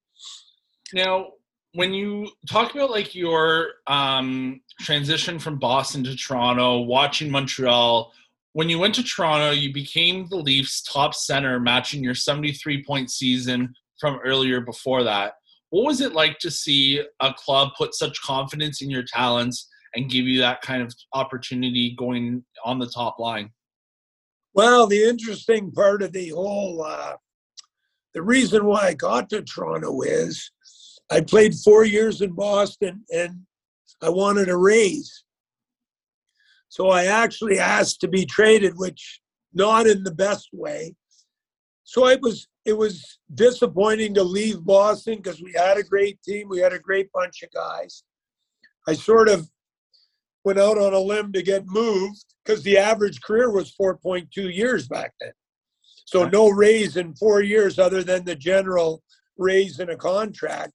Now, 0.93 1.29
when 1.75 1.95
you 1.95 2.29
talk 2.49 2.75
about 2.75 2.91
like 2.91 3.15
your 3.15 3.69
um, 3.87 4.61
transition 4.81 5.39
from 5.39 5.59
Boston 5.59 6.05
to 6.05 6.17
Toronto, 6.17 6.81
watching 6.81 7.31
Montreal, 7.31 8.13
when 8.53 8.69
you 8.69 8.79
went 8.79 8.95
to 8.97 9.03
Toronto, 9.03 9.53
you 9.53 9.73
became 9.73 10.27
the 10.29 10.37
Leafs' 10.37 10.83
top 10.83 11.15
center, 11.15 11.59
matching 11.59 12.05
your 12.05 12.15
73 12.15 12.85
point 12.85 13.11
season 13.11 13.75
from 13.99 14.21
earlier 14.25 14.61
before 14.61 15.05
that. 15.05 15.35
What 15.73 15.87
was 15.87 16.03
it 16.03 16.13
like 16.13 16.39
to 16.41 16.51
see 16.51 17.03
a 17.21 17.33
club 17.33 17.71
put 17.79 17.95
such 17.95 18.21
confidence 18.21 18.83
in 18.83 18.91
your 18.91 19.05
talents 19.05 19.71
and 19.95 20.11
give 20.11 20.27
you 20.27 20.39
that 20.39 20.61
kind 20.61 20.83
of 20.83 20.93
opportunity 21.15 21.97
going 21.99 22.45
on 22.63 22.79
the 22.79 22.91
top 22.91 23.19
line? 23.19 23.49
Well, 24.53 24.87
the 24.87 25.03
interesting 25.03 25.73
part 25.73 26.03
of 26.03 26.13
the 26.13 26.29
whole, 26.29 26.85
uh, 26.87 27.15
the 28.13 28.21
reason 28.21 28.67
why 28.67 28.89
I 28.89 28.93
got 28.93 29.31
to 29.31 29.41
Toronto 29.41 30.03
is 30.03 30.51
I 31.11 31.23
played 31.23 31.55
four 31.55 31.87
years 31.87 32.21
in 32.21 32.33
Boston 32.33 33.07
and 33.11 33.41
I 34.03 34.11
wanted 34.11 34.51
a 34.51 34.57
raise. 34.59 35.25
So 36.69 36.91
I 36.91 37.07
actually 37.07 37.59
asked 37.59 38.03
to 38.03 38.09
be 38.09 38.27
traded, 38.27 38.75
which 38.77 39.23
not 39.55 39.87
in 39.87 40.05
the 40.05 40.15
best 40.15 40.51
way. 40.53 40.97
So 41.85 42.09
it 42.09 42.21
was 42.21 42.47
it 42.65 42.75
was 42.75 43.19
disappointing 43.35 44.15
to 44.15 44.23
leave 44.23 44.65
Boston 44.65 45.17
because 45.17 45.43
we 45.43 45.53
had 45.53 45.79
a 45.79 45.83
great 45.83 46.23
team, 46.23 46.49
we 46.49 46.61
had 46.61 46.73
a 46.73 46.79
great 46.79 47.11
bunch 47.13 47.43
of 47.43 47.51
guys. 47.53 48.05
I 48.87 48.95
sort 48.95 49.29
of 49.29 49.49
went 50.45 50.59
out 50.59 50.79
on 50.79 50.93
a 50.93 50.99
limb 50.99 51.33
to 51.33 51.43
get 51.43 51.67
moved 51.67 52.25
because 52.45 52.63
the 52.63 52.79
average 52.79 53.21
career 53.23 53.51
was 53.51 53.75
4.2 53.81 54.29
years 54.55 54.89
back 54.89 55.13
then. 55.21 55.33
So 56.05 56.29
no 56.29 56.49
raise 56.49 56.97
in 56.97 57.15
four 57.15 57.43
years 57.43 57.79
other 57.79 58.03
than 58.03 58.25
the 58.25 58.37
general 58.37 59.03
raise 59.39 59.81
in 59.81 59.91
a 59.91 59.97
contract. 59.97 60.73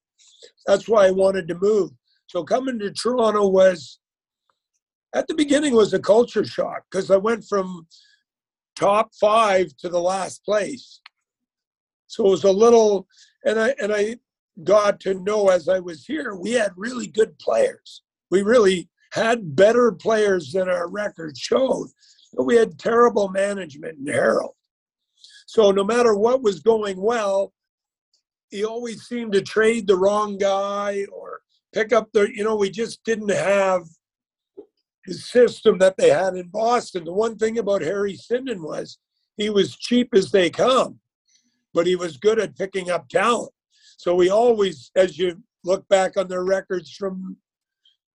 That's 0.66 0.88
why 0.88 1.08
I 1.08 1.12
wanted 1.12 1.48
to 1.50 1.56
move. 1.56 1.92
So 2.28 2.44
coming 2.44 2.80
to 2.80 2.92
Toronto 2.92 3.48
was, 3.48 4.00
at 5.14 5.28
the 5.28 5.36
beginning, 5.36 5.74
was 5.74 5.94
a 5.94 6.00
culture 6.00 6.46
shock 6.46 6.84
because 6.90 7.12
I 7.12 7.18
went 7.18 7.46
from 7.46 7.88
top 8.76 9.12
five 9.20 9.68
to 9.80 9.90
the 9.90 10.02
last 10.02 10.44
place. 10.44 11.02
So 12.08 12.26
it 12.26 12.30
was 12.30 12.44
a 12.44 12.52
little, 12.52 13.08
and 13.46 13.60
I 13.60 13.76
and 13.82 13.94
I 13.94 14.18
got 14.64 15.00
to 15.02 15.14
know 15.16 15.50
as 15.50 15.70
I 15.70 15.80
was 15.80 16.06
here, 16.06 16.36
we 16.36 16.52
had 16.52 16.72
really 16.76 17.08
good 17.08 17.38
players. 17.40 18.02
We 18.32 18.42
really 18.42 18.90
had 19.12 19.56
better 19.56 19.92
players 19.92 20.52
than 20.52 20.70
our 20.70 20.90
record 20.90 21.38
showed. 21.38 21.88
But 22.34 22.44
we 22.44 22.56
had 22.56 22.78
terrible 22.78 23.30
management 23.30 24.00
in 24.00 24.14
Harold. 24.14 24.56
So 25.46 25.72
no 25.72 25.84
matter 25.84 26.14
what 26.14 26.44
was 26.44 26.60
going 26.60 27.00
well, 27.00 27.54
he 28.50 28.66
always 28.66 29.04
seemed 29.04 29.34
to 29.34 29.42
trade 29.42 29.88
the 29.88 29.96
wrong 29.96 30.38
guy 30.38 31.06
or 31.12 31.42
pick 31.74 31.94
up 31.94 32.10
the, 32.14 32.30
you 32.34 32.44
know, 32.44 32.56
we 32.56 32.70
just 32.70 33.04
didn't 33.04 33.32
have 33.32 33.84
the 35.06 35.14
system 35.14 35.78
that 35.80 35.96
they 35.98 36.10
had 36.10 36.36
in 36.36 36.50
Boston. 36.50 37.06
The 37.06 37.14
one 37.14 37.38
thing 37.38 37.58
about 37.58 37.82
Harry 37.82 38.18
Sinden 38.18 38.62
was 38.62 38.98
he 39.38 39.50
was 39.50 39.76
cheap 39.76 40.10
as 40.14 40.32
they 40.32 40.50
come, 40.50 41.00
but 41.74 41.88
he 41.88 41.96
was 41.96 42.18
good 42.18 42.40
at 42.40 42.58
picking 42.58 42.90
up 42.90 43.08
talent. 43.10 43.52
So 43.98 44.16
we 44.16 44.30
always, 44.30 44.92
as 44.96 45.18
you 45.18 45.42
look 45.64 45.88
back 45.88 46.18
on 46.18 46.28
their 46.28 46.44
records 46.44 46.92
from 46.92 47.38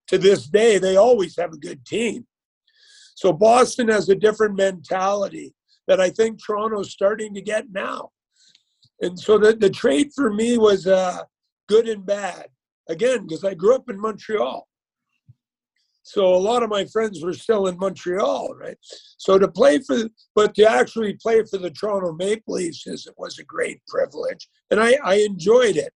to 0.09 0.19
this 0.19 0.47
day, 0.47 0.79
they 0.79 0.97
always 0.97 1.37
have 1.37 1.53
a 1.53 1.59
good 1.59 1.85
team. 1.85 2.27
So 3.15 3.33
Boston 3.33 3.89
has 3.89 4.09
a 4.09 4.15
different 4.15 4.57
mentality 4.57 5.55
that 5.87 6.01
I 6.01 6.11
think 6.11 6.43
Toronto's 6.43 6.93
starting 6.93 7.35
to 7.35 7.43
get 7.43 7.67
now 7.71 8.11
and 9.03 9.19
so 9.19 9.37
the, 9.37 9.53
the 9.55 9.69
trade 9.69 10.11
for 10.15 10.33
me 10.33 10.57
was 10.57 10.87
uh, 10.87 11.23
good 11.69 11.89
and 11.89 12.07
bad 12.07 12.47
again 12.89 13.27
because 13.27 13.45
i 13.45 13.55
grew 13.55 13.75
up 13.75 13.89
in 13.91 14.01
montreal 14.01 14.67
so 16.03 16.35
a 16.35 16.37
lot 16.37 16.63
of 16.63 16.71
my 16.71 16.85
friends 16.87 17.23
were 17.23 17.33
still 17.33 17.67
in 17.67 17.79
montreal 17.79 18.55
right 18.55 18.77
so 19.19 19.39
to 19.39 19.49
play 19.49 19.79
for 19.79 20.09
but 20.35 20.55
to 20.55 20.69
actually 20.69 21.15
play 21.15 21.43
for 21.45 21.59
the 21.59 21.71
toronto 21.71 22.13
maple 22.13 22.55
leafs 22.55 22.87
is, 22.87 23.07
it 23.07 23.15
was 23.17 23.39
a 23.39 23.45
great 23.45 23.81
privilege 23.87 24.49
and 24.71 24.81
I, 24.81 24.99
I 25.05 25.15
enjoyed 25.17 25.77
it 25.77 25.93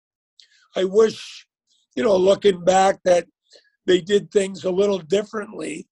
i 0.77 0.85
wish 0.85 1.47
you 1.95 2.05
know 2.05 2.17
looking 2.17 2.65
back 2.65 3.01
that 3.05 3.27
they 3.87 4.01
did 4.01 4.31
things 4.31 4.65
a 4.65 4.71
little 4.71 4.99
differently 4.99 5.87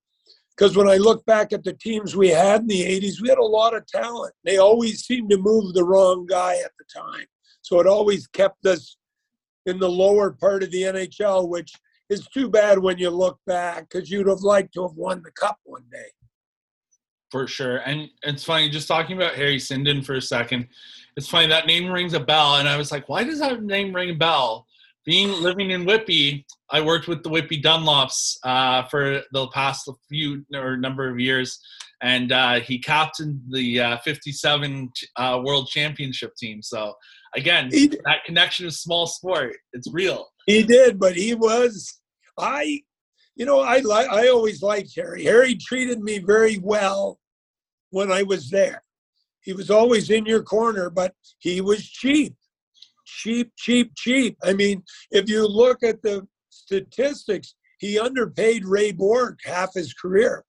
because 0.56 0.76
when 0.76 0.88
I 0.88 0.96
look 0.96 1.24
back 1.26 1.52
at 1.52 1.64
the 1.64 1.72
teams 1.72 2.14
we 2.14 2.28
had 2.28 2.60
in 2.60 2.66
the 2.68 2.82
80s, 2.82 3.20
we 3.20 3.28
had 3.28 3.38
a 3.38 3.44
lot 3.44 3.74
of 3.74 3.86
talent. 3.86 4.34
They 4.44 4.58
always 4.58 5.04
seemed 5.04 5.30
to 5.30 5.36
move 5.36 5.74
the 5.74 5.84
wrong 5.84 6.26
guy 6.26 6.54
at 6.54 6.70
the 6.78 6.84
time. 6.94 7.26
So 7.62 7.80
it 7.80 7.86
always 7.86 8.26
kept 8.28 8.64
us 8.66 8.96
in 9.66 9.78
the 9.78 9.90
lower 9.90 10.30
part 10.30 10.62
of 10.62 10.70
the 10.70 10.82
NHL, 10.82 11.48
which 11.48 11.72
is 12.10 12.26
too 12.28 12.48
bad 12.48 12.78
when 12.78 12.98
you 12.98 13.10
look 13.10 13.38
back 13.46 13.88
because 13.88 14.10
you'd 14.10 14.28
have 14.28 14.40
liked 14.40 14.74
to 14.74 14.82
have 14.82 14.96
won 14.96 15.22
the 15.22 15.30
cup 15.32 15.58
one 15.64 15.84
day. 15.90 16.08
For 17.30 17.46
sure. 17.46 17.78
And 17.78 18.08
it's 18.22 18.44
funny, 18.44 18.68
just 18.68 18.86
talking 18.86 19.16
about 19.16 19.34
Harry 19.34 19.56
Sinden 19.56 20.04
for 20.04 20.14
a 20.14 20.22
second, 20.22 20.68
it's 21.16 21.28
funny 21.28 21.48
that 21.48 21.66
name 21.66 21.90
rings 21.90 22.12
a 22.12 22.20
bell. 22.20 22.56
And 22.56 22.68
I 22.68 22.76
was 22.76 22.92
like, 22.92 23.08
why 23.08 23.24
does 23.24 23.40
that 23.40 23.62
name 23.62 23.94
ring 23.94 24.10
a 24.10 24.14
bell? 24.14 24.66
Being 25.04 25.32
living 25.42 25.70
in 25.70 25.84
Whitby, 25.84 26.46
I 26.70 26.80
worked 26.80 27.08
with 27.08 27.22
the 27.22 27.28
Whitby 27.28 27.60
Dunlops 27.60 28.38
uh, 28.42 28.84
for 28.84 29.20
the 29.32 29.48
past 29.48 29.88
few 30.08 30.44
or 30.54 30.76
number 30.78 31.10
of 31.10 31.20
years, 31.20 31.60
and 32.00 32.32
uh, 32.32 32.60
he 32.60 32.78
captained 32.78 33.40
the 33.50 33.80
uh, 33.80 33.98
'57 33.98 34.90
uh, 35.16 35.42
World 35.44 35.68
Championship 35.68 36.34
team. 36.36 36.62
So 36.62 36.94
again, 37.36 37.68
that 37.70 38.24
connection 38.24 38.66
is 38.66 38.80
small 38.80 39.06
sport. 39.06 39.56
It's 39.74 39.92
real. 39.92 40.28
He 40.46 40.62
did, 40.62 40.98
but 40.98 41.16
he 41.16 41.34
was 41.34 42.00
I. 42.38 42.80
You 43.36 43.44
know, 43.44 43.60
I 43.60 43.78
like. 43.80 44.08
I 44.08 44.28
always 44.28 44.62
liked 44.62 44.92
Harry. 44.96 45.24
Harry 45.24 45.56
treated 45.56 46.00
me 46.00 46.18
very 46.18 46.58
well 46.58 47.18
when 47.90 48.10
I 48.10 48.22
was 48.22 48.48
there. 48.48 48.82
He 49.42 49.52
was 49.52 49.70
always 49.70 50.08
in 50.08 50.24
your 50.24 50.42
corner, 50.42 50.88
but 50.88 51.12
he 51.40 51.60
was 51.60 51.86
cheap 51.86 52.34
cheap, 53.04 53.52
cheap, 53.56 53.92
cheap. 53.96 54.36
I 54.42 54.52
mean, 54.52 54.82
if 55.10 55.28
you 55.28 55.46
look 55.46 55.82
at 55.82 56.02
the 56.02 56.26
statistics, 56.50 57.54
he 57.78 57.98
underpaid 57.98 58.64
Ray 58.64 58.92
Bourque 58.92 59.40
half 59.44 59.74
his 59.74 59.92
career. 59.94 60.44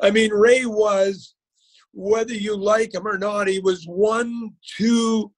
I 0.00 0.10
mean, 0.10 0.32
Ray 0.32 0.66
was, 0.66 1.34
whether 1.92 2.34
you 2.34 2.56
like 2.56 2.94
him 2.94 3.06
or 3.06 3.18
not, 3.18 3.48
he 3.48 3.58
was 3.58 3.84
one, 3.84 4.50
two, 4.76 5.32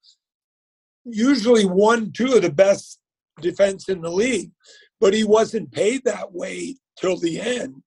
usually 1.04 1.64
one, 1.64 2.12
two 2.12 2.34
of 2.34 2.42
the 2.42 2.52
best 2.52 3.00
defense 3.40 3.88
in 3.88 4.00
the 4.00 4.10
league, 4.10 4.50
but 5.00 5.14
he 5.14 5.24
wasn't 5.24 5.72
paid 5.72 6.04
that 6.04 6.32
way 6.32 6.76
till 7.00 7.16
the 7.16 7.40
end. 7.40 7.82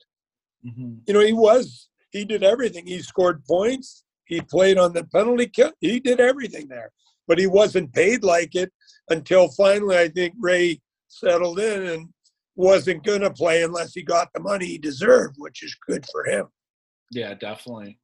Mm-hmm. 0.66 0.96
You 1.08 1.14
know, 1.14 1.20
he 1.20 1.34
was, 1.34 1.90
he 2.12 2.26
did 2.26 2.44
everything. 2.44 2.88
He 2.88 3.02
scored 3.02 3.44
points. 3.46 4.04
He 4.26 4.42
played 4.42 4.78
on 4.78 4.94
the 4.94 5.04
penalty 5.04 5.48
kill. 5.48 5.74
He 5.80 6.00
did 6.00 6.20
everything 6.20 6.68
there. 6.68 6.92
But 7.28 7.40
he 7.40 7.48
wasn't 7.48 7.94
paid 7.94 8.24
like 8.24 8.56
it 8.56 8.72
until 9.10 9.50
finally 9.50 9.98
I 9.98 10.08
think 10.10 10.34
Ray 10.40 10.82
settled 11.08 11.60
in 11.60 11.84
and 11.84 12.10
wasn't 12.56 13.04
going 13.04 13.22
to 13.22 13.32
play 13.32 13.64
unless 13.64 13.94
he 13.94 14.04
got 14.04 14.30
the 14.34 14.40
money 14.40 14.66
he 14.66 14.78
deserved, 14.78 15.36
which 15.38 15.64
is 15.64 15.76
good 15.88 16.06
for 16.12 16.26
him. 16.26 16.48
Yeah, 17.12 17.34
definitely. 17.34 17.98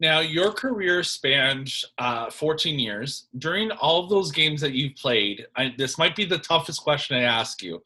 Now, 0.00 0.20
your 0.20 0.52
career 0.52 1.02
spanned 1.02 1.70
uh, 1.98 2.30
14 2.30 2.78
years. 2.78 3.28
During 3.38 3.70
all 3.72 4.02
of 4.02 4.08
those 4.08 4.32
games 4.32 4.60
that 4.62 4.72
you've 4.72 4.96
played, 4.96 5.46
I, 5.56 5.74
this 5.76 5.98
might 5.98 6.16
be 6.16 6.24
the 6.24 6.38
toughest 6.38 6.82
question 6.82 7.16
I 7.16 7.22
ask 7.22 7.62
you. 7.62 7.82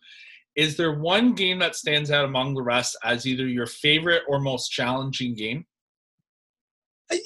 Is 0.55 0.77
there 0.77 0.93
one 0.93 1.35
game 1.35 1.59
that 1.59 1.75
stands 1.75 2.13
out 2.13 2.25
among 2.25 2.55
the 2.55 2.63
rest 2.63 2.97
as 3.03 3.27
either 3.27 3.49
your 3.49 3.67
favorite 3.67 4.23
or 4.29 4.39
most 4.39 4.69
challenging 4.69 5.35
game? 5.35 5.67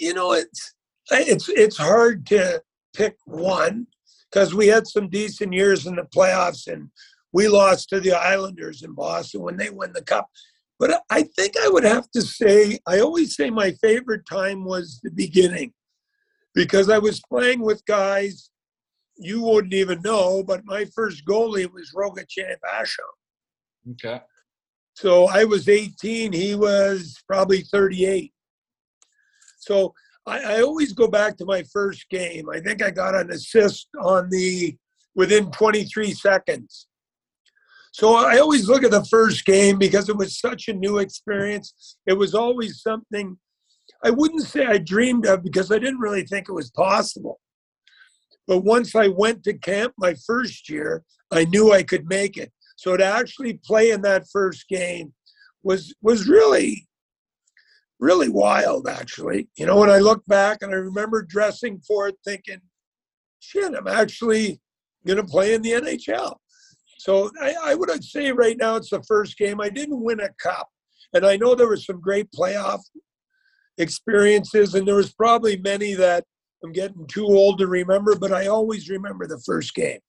You 0.00 0.14
know, 0.14 0.32
it's 0.32 0.74
it's 1.10 1.48
it's 1.50 1.76
hard 1.76 2.26
to 2.26 2.62
pick 2.94 3.16
one 3.24 3.86
because 4.30 4.54
we 4.54 4.66
had 4.66 4.86
some 4.86 5.08
decent 5.08 5.52
years 5.52 5.86
in 5.86 5.96
the 5.96 6.02
playoffs 6.02 6.66
and 6.66 6.90
we 7.32 7.48
lost 7.48 7.88
to 7.90 8.00
the 8.00 8.12
Islanders 8.12 8.82
in 8.82 8.92
Boston 8.94 9.42
when 9.42 9.56
they 9.56 9.70
won 9.70 9.92
the 9.92 10.02
cup. 10.02 10.28
But 10.78 11.02
I 11.10 11.22
think 11.22 11.54
I 11.60 11.68
would 11.68 11.84
have 11.84 12.10
to 12.12 12.22
say, 12.22 12.78
I 12.86 13.00
always 13.00 13.34
say 13.34 13.50
my 13.50 13.72
favorite 13.82 14.26
time 14.26 14.64
was 14.64 15.00
the 15.02 15.10
beginning 15.10 15.72
because 16.54 16.88
I 16.88 16.98
was 16.98 17.20
playing 17.28 17.60
with 17.60 17.84
guys 17.86 18.50
you 19.18 19.42
wouldn't 19.42 19.74
even 19.74 20.00
know, 20.02 20.42
but 20.42 20.64
my 20.64 20.84
first 20.94 21.24
goalie 21.26 21.70
was 21.72 21.92
Rogatien 21.94 22.54
Vachon. 22.64 23.92
Okay. 23.92 24.22
So 24.94 25.28
I 25.28 25.44
was 25.44 25.68
18, 25.68 26.32
he 26.32 26.54
was 26.54 27.16
probably 27.26 27.62
38. 27.62 28.32
So 29.58 29.94
I, 30.28 30.56
I, 30.56 30.60
always 30.62 30.92
go 30.92 31.08
back 31.08 31.36
to 31.38 31.44
my 31.44 31.62
first 31.72 32.08
game. 32.10 32.48
I 32.50 32.60
think 32.60 32.82
I 32.82 32.90
got 32.90 33.14
an 33.14 33.30
assist 33.30 33.88
on 34.00 34.28
the 34.30 34.76
within 35.14 35.50
23 35.50 36.12
seconds. 36.12 36.86
So 37.92 38.14
I 38.14 38.38
always 38.38 38.68
look 38.68 38.84
at 38.84 38.90
the 38.90 39.04
first 39.06 39.44
game 39.44 39.78
because 39.78 40.08
it 40.08 40.16
was 40.16 40.38
such 40.38 40.68
a 40.68 40.72
new 40.74 40.98
experience. 40.98 41.96
It 42.06 42.12
was 42.12 42.34
always 42.34 42.82
something 42.82 43.36
I 44.04 44.10
wouldn't 44.10 44.46
say 44.46 44.64
I 44.64 44.78
dreamed 44.78 45.26
of 45.26 45.42
because 45.42 45.72
I 45.72 45.78
didn't 45.78 45.98
really 45.98 46.24
think 46.24 46.48
it 46.48 46.52
was 46.52 46.70
possible. 46.70 47.40
But 48.46 48.58
once 48.58 48.94
I 48.94 49.08
went 49.08 49.42
to 49.44 49.54
camp 49.54 49.94
my 49.98 50.14
first 50.26 50.70
year, 50.70 51.04
I 51.30 51.44
knew 51.44 51.72
I 51.72 51.82
could 51.82 52.06
make 52.08 52.36
it. 52.36 52.52
So 52.76 52.96
to 52.96 53.04
actually 53.04 53.54
play 53.64 53.90
in 53.90 54.02
that 54.02 54.28
first 54.32 54.68
game 54.68 55.12
was 55.62 55.94
was 56.00 56.28
really 56.28 56.87
really 58.00 58.28
wild 58.28 58.88
actually. 58.88 59.48
You 59.56 59.66
know, 59.66 59.76
when 59.76 59.90
I 59.90 59.98
look 59.98 60.24
back 60.26 60.58
and 60.62 60.72
I 60.72 60.76
remember 60.76 61.22
dressing 61.22 61.80
for 61.86 62.08
it 62.08 62.16
thinking, 62.24 62.60
shit, 63.40 63.74
I'm 63.74 63.88
actually 63.88 64.60
gonna 65.06 65.24
play 65.24 65.54
in 65.54 65.62
the 65.62 65.72
NHL. 65.72 66.36
So 66.98 67.30
I, 67.40 67.54
I 67.62 67.74
would 67.74 68.04
say 68.04 68.32
right 68.32 68.56
now 68.56 68.76
it's 68.76 68.90
the 68.90 69.02
first 69.04 69.38
game. 69.38 69.60
I 69.60 69.68
didn't 69.68 70.02
win 70.02 70.20
a 70.20 70.30
cup, 70.42 70.68
and 71.14 71.24
I 71.24 71.36
know 71.36 71.54
there 71.54 71.68
were 71.68 71.76
some 71.76 72.00
great 72.00 72.30
playoff 72.32 72.80
experiences, 73.78 74.74
and 74.74 74.86
there 74.86 74.96
was 74.96 75.12
probably 75.14 75.56
many 75.58 75.94
that 75.94 76.24
I'm 76.64 76.72
getting 76.72 77.06
too 77.06 77.26
old 77.26 77.58
to 77.58 77.66
remember, 77.66 78.16
but 78.16 78.32
I 78.32 78.48
always 78.48 78.88
remember 78.88 79.26
the 79.26 79.40
first 79.46 79.74
game. 79.74 80.00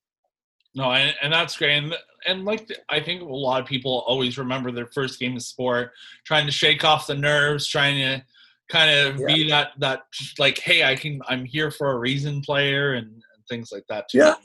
No, 0.75 0.91
and, 0.91 1.15
and 1.21 1.31
that's 1.31 1.57
great. 1.57 1.77
And, 1.77 1.95
and 2.27 2.45
like 2.45 2.67
I 2.89 2.99
think 2.99 3.21
a 3.21 3.25
lot 3.25 3.61
of 3.61 3.67
people 3.67 4.03
always 4.07 4.37
remember 4.37 4.71
their 4.71 4.87
first 4.87 5.19
game 5.19 5.35
of 5.35 5.43
sport, 5.43 5.91
trying 6.25 6.45
to 6.45 6.51
shake 6.51 6.83
off 6.83 7.07
the 7.07 7.15
nerves, 7.15 7.67
trying 7.67 7.97
to 7.97 8.23
kind 8.69 8.91
of 8.91 9.19
yeah. 9.19 9.25
be 9.27 9.49
that 9.49 9.71
that 9.79 10.01
like, 10.37 10.59
hey, 10.59 10.83
I 10.83 10.95
can 10.95 11.21
I'm 11.27 11.45
here 11.45 11.71
for 11.71 11.91
a 11.91 11.99
reason 11.99 12.41
player 12.41 12.93
and, 12.93 13.07
and 13.07 13.45
things 13.49 13.71
like 13.71 13.85
that 13.89 14.09
too. 14.09 14.19
Yeah. 14.19 14.35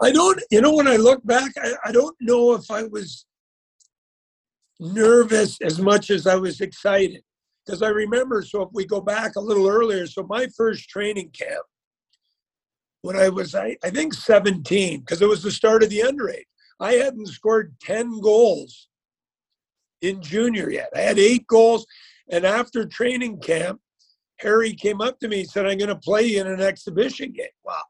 I 0.00 0.10
don't, 0.10 0.40
you 0.50 0.60
know, 0.60 0.74
when 0.74 0.88
I 0.88 0.96
look 0.96 1.24
back, 1.26 1.52
I, 1.56 1.72
I 1.84 1.92
don't 1.92 2.16
know 2.20 2.54
if 2.54 2.70
I 2.70 2.84
was 2.84 3.26
nervous 4.80 5.58
as 5.60 5.78
much 5.78 6.10
as 6.10 6.26
I 6.26 6.36
was 6.36 6.60
excited. 6.60 7.22
Because 7.64 7.82
I 7.82 7.88
remember, 7.88 8.42
so 8.42 8.62
if 8.62 8.70
we 8.72 8.84
go 8.84 9.00
back 9.00 9.36
a 9.36 9.40
little 9.40 9.68
earlier, 9.68 10.06
so 10.06 10.24
my 10.24 10.48
first 10.56 10.88
training 10.88 11.30
camp, 11.30 11.64
when 13.02 13.16
I 13.16 13.28
was, 13.28 13.54
I, 13.54 13.76
I 13.84 13.90
think 13.90 14.14
17, 14.14 15.00
because 15.00 15.22
it 15.22 15.28
was 15.28 15.42
the 15.42 15.50
start 15.50 15.82
of 15.82 15.90
the 15.90 16.00
underage, 16.00 16.42
I 16.82 16.94
hadn't 16.94 17.28
scored 17.28 17.76
10 17.82 18.20
goals 18.20 18.88
in 20.00 20.20
junior 20.20 20.68
yet. 20.68 20.90
I 20.94 20.98
had 20.98 21.18
eight 21.18 21.46
goals. 21.46 21.86
And 22.28 22.44
after 22.44 22.84
training 22.84 23.38
camp, 23.38 23.80
Harry 24.40 24.74
came 24.74 25.00
up 25.00 25.20
to 25.20 25.28
me 25.28 25.40
and 25.40 25.48
said, 25.48 25.64
I'm 25.64 25.78
going 25.78 25.88
to 25.88 25.96
play 25.96 26.36
in 26.36 26.48
an 26.48 26.60
exhibition 26.60 27.32
game. 27.32 27.46
Wow. 27.64 27.82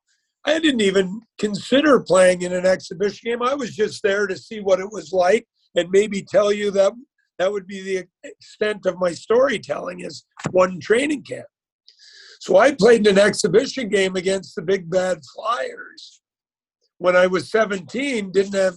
I 0.44 0.58
didn't 0.58 0.82
even 0.82 1.22
consider 1.38 2.00
playing 2.00 2.42
in 2.42 2.52
an 2.52 2.66
exhibition 2.66 3.30
game. 3.30 3.42
I 3.42 3.54
was 3.54 3.74
just 3.74 4.02
there 4.02 4.26
to 4.26 4.36
see 4.36 4.60
what 4.60 4.80
it 4.80 4.92
was 4.92 5.10
like 5.10 5.46
and 5.74 5.88
maybe 5.90 6.22
tell 6.22 6.52
you 6.52 6.70
that 6.72 6.92
that 7.38 7.50
would 7.50 7.66
be 7.66 7.80
the 7.80 8.04
extent 8.24 8.84
of 8.84 8.98
my 8.98 9.12
storytelling 9.12 10.00
is 10.00 10.26
one 10.50 10.78
training 10.80 11.22
camp. 11.22 11.46
So 12.40 12.58
I 12.58 12.74
played 12.74 13.06
in 13.06 13.18
an 13.18 13.24
exhibition 13.24 13.88
game 13.88 14.16
against 14.16 14.54
the 14.54 14.62
Big 14.62 14.90
Bad 14.90 15.20
Flyers 15.34 16.21
when 17.02 17.16
I 17.16 17.26
was 17.26 17.50
17. 17.50 18.30
Didn't 18.30 18.54
have, 18.54 18.76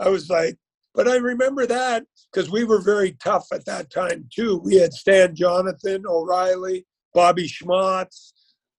I 0.00 0.08
was 0.08 0.28
like, 0.28 0.56
but 0.94 1.06
I 1.06 1.16
remember 1.16 1.64
that 1.66 2.04
because 2.32 2.50
we 2.50 2.64
were 2.64 2.80
very 2.80 3.12
tough 3.22 3.46
at 3.52 3.64
that 3.66 3.90
time 3.90 4.28
too. 4.34 4.58
We 4.64 4.76
had 4.76 4.92
Stan 4.92 5.34
Jonathan, 5.34 6.04
O'Reilly, 6.06 6.86
Bobby 7.14 7.48
Schmautz, 7.48 8.32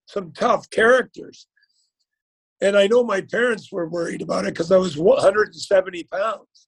some 0.07 0.33
tough 0.33 0.69
characters. 0.69 1.47
And 2.59 2.75
I 2.75 2.87
know 2.87 3.03
my 3.03 3.21
parents 3.21 3.71
were 3.71 3.87
worried 3.87 4.21
about 4.21 4.45
it 4.45 4.53
because 4.53 4.71
I 4.71 4.77
was 4.77 4.97
170 4.97 6.03
pounds. 6.05 6.67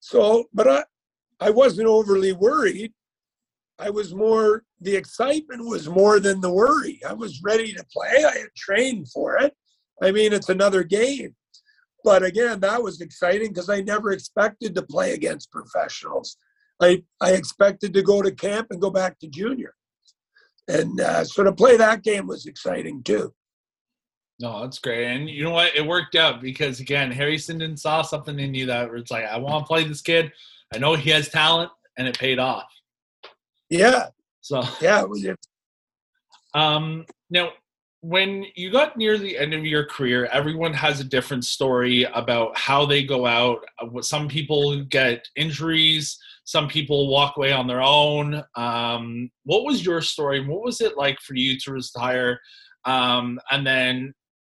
So, 0.00 0.44
but 0.52 0.68
I, 0.68 0.84
I 1.40 1.50
wasn't 1.50 1.88
overly 1.88 2.32
worried. 2.32 2.92
I 3.78 3.90
was 3.90 4.14
more, 4.14 4.64
the 4.80 4.96
excitement 4.96 5.64
was 5.64 5.88
more 5.88 6.20
than 6.20 6.40
the 6.40 6.52
worry. 6.52 7.00
I 7.08 7.12
was 7.12 7.42
ready 7.42 7.72
to 7.72 7.84
play. 7.92 8.24
I 8.24 8.38
had 8.38 8.54
trained 8.56 9.08
for 9.08 9.38
it. 9.38 9.54
I 10.02 10.10
mean, 10.10 10.32
it's 10.32 10.48
another 10.48 10.82
game. 10.82 11.34
But 12.04 12.24
again, 12.24 12.60
that 12.60 12.82
was 12.82 13.00
exciting 13.00 13.48
because 13.48 13.68
I 13.68 13.80
never 13.80 14.10
expected 14.10 14.74
to 14.74 14.82
play 14.82 15.12
against 15.14 15.52
professionals. 15.52 16.36
I, 16.80 17.02
I 17.20 17.32
expected 17.32 17.94
to 17.94 18.02
go 18.02 18.22
to 18.22 18.32
camp 18.32 18.68
and 18.70 18.80
go 18.80 18.90
back 18.90 19.18
to 19.20 19.28
junior. 19.28 19.74
And 20.68 21.00
uh, 21.00 21.24
so 21.24 21.44
to 21.44 21.52
play 21.52 21.76
that 21.76 22.02
game 22.02 22.26
was 22.26 22.46
exciting 22.46 23.02
too. 23.04 23.32
No, 24.40 24.62
that's 24.62 24.80
great. 24.80 25.06
And 25.06 25.28
you 25.28 25.44
know 25.44 25.50
what? 25.50 25.76
It 25.76 25.86
worked 25.86 26.16
out 26.16 26.40
because 26.40 26.80
again, 26.80 27.12
Harry 27.12 27.36
Sinden 27.36 27.78
saw 27.78 28.02
something 28.02 28.38
in 28.40 28.54
you 28.54 28.66
that 28.66 28.90
it's 28.94 29.10
like, 29.10 29.24
I 29.24 29.38
want 29.38 29.64
to 29.64 29.68
play 29.68 29.84
this 29.84 30.02
kid. 30.02 30.32
I 30.74 30.78
know 30.78 30.94
he 30.94 31.10
has 31.10 31.28
talent, 31.28 31.70
and 31.98 32.08
it 32.08 32.18
paid 32.18 32.38
off. 32.38 32.66
Yeah. 33.70 34.06
So 34.40 34.62
yeah. 34.80 35.04
Um. 36.54 37.06
Now, 37.30 37.52
when 38.02 38.44
you 38.56 38.70
got 38.70 38.96
near 38.96 39.16
the 39.16 39.38
end 39.38 39.54
of 39.54 39.64
your 39.64 39.84
career, 39.86 40.26
everyone 40.32 40.74
has 40.74 40.98
a 40.98 41.04
different 41.04 41.44
story 41.44 42.02
about 42.02 42.56
how 42.58 42.84
they 42.84 43.04
go 43.04 43.26
out. 43.26 43.64
Some 44.00 44.26
people 44.26 44.84
get 44.84 45.24
injuries. 45.36 46.18
Some 46.44 46.66
people 46.66 47.08
walk 47.08 47.36
away 47.36 47.52
on 47.52 47.68
their 47.68 47.80
own. 47.80 48.42
Um, 48.56 49.30
what 49.44 49.62
was 49.62 49.86
your 49.86 50.00
story? 50.00 50.44
What 50.44 50.64
was 50.64 50.80
it 50.80 50.96
like 50.96 51.20
for 51.20 51.36
you 51.36 51.56
to 51.60 51.72
retire? 51.72 52.40
Um, 52.84 53.38
and 53.52 53.64
then 53.64 54.12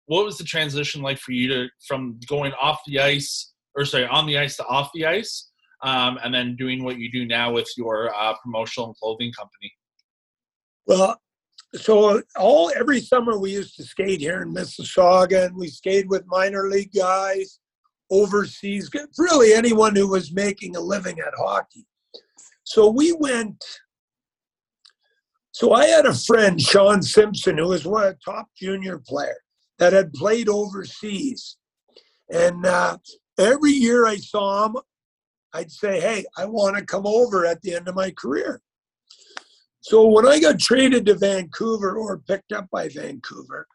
what 0.07 0.25
was 0.25 0.39
the 0.39 0.43
transition 0.43 1.03
like 1.03 1.19
for 1.19 1.31
you 1.31 1.47
to 1.47 1.67
from 1.87 2.19
going 2.27 2.51
off 2.59 2.79
the 2.87 2.99
ice 2.99 3.53
or 3.75 3.85
sorry 3.85 4.07
on 4.07 4.25
the 4.25 4.37
ice 4.37 4.57
to 4.57 4.65
off 4.65 4.89
the 4.93 5.05
ice 5.05 5.49
um, 5.83 6.17
and 6.23 6.33
then 6.33 6.55
doing 6.55 6.83
what 6.83 6.97
you 6.97 7.11
do 7.11 7.25
now 7.25 7.51
with 7.51 7.69
your 7.77 8.13
uh, 8.15 8.33
promotional 8.41 8.87
and 8.87 8.95
clothing 8.97 9.31
company 9.31 9.71
well 10.85 11.19
so 11.75 12.21
all 12.37 12.71
every 12.75 12.99
summer 12.99 13.37
we 13.37 13.51
used 13.51 13.75
to 13.75 13.83
skate 13.83 14.19
here 14.19 14.41
in 14.41 14.53
mississauga 14.53 15.45
and 15.45 15.55
we 15.55 15.67
skated 15.67 16.09
with 16.09 16.23
minor 16.27 16.69
league 16.69 16.93
guys 16.93 17.59
overseas 18.11 18.89
really 19.17 19.53
anyone 19.53 19.95
who 19.95 20.07
was 20.07 20.33
making 20.33 20.75
a 20.75 20.79
living 20.79 21.19
at 21.19 21.33
hockey 21.37 21.85
so 22.63 22.89
we 22.89 23.13
went 23.13 23.63
so 25.51 25.73
i 25.73 25.85
had 25.85 26.05
a 26.05 26.13
friend 26.13 26.61
sean 26.61 27.01
simpson 27.01 27.57
who 27.57 27.67
was 27.67 27.85
one 27.85 28.03
a 28.03 28.13
top 28.23 28.47
junior 28.55 29.01
player 29.07 29.37
that 29.77 29.93
had 29.93 30.13
played 30.13 30.49
overseas. 30.49 31.57
And 32.31 32.65
uh, 32.65 32.97
every 33.37 33.71
year 33.71 34.05
I 34.05 34.17
saw 34.17 34.65
him, 34.65 34.77
I'd 35.53 35.71
say, 35.71 35.99
Hey, 35.99 36.25
I 36.37 36.45
want 36.45 36.77
to 36.77 36.85
come 36.85 37.05
over 37.05 37.45
at 37.45 37.61
the 37.61 37.75
end 37.75 37.87
of 37.87 37.95
my 37.95 38.11
career. 38.11 38.61
So 39.87 40.07
when 40.07 40.27
I 40.27 40.39
got 40.39 40.57
traded 40.57 41.05
to 41.05 41.13
Vancouver 41.13 41.95
or 41.95 42.17
picked 42.17 42.51
up 42.51 42.67
by 42.71 42.89
Vancouver, 42.89 43.67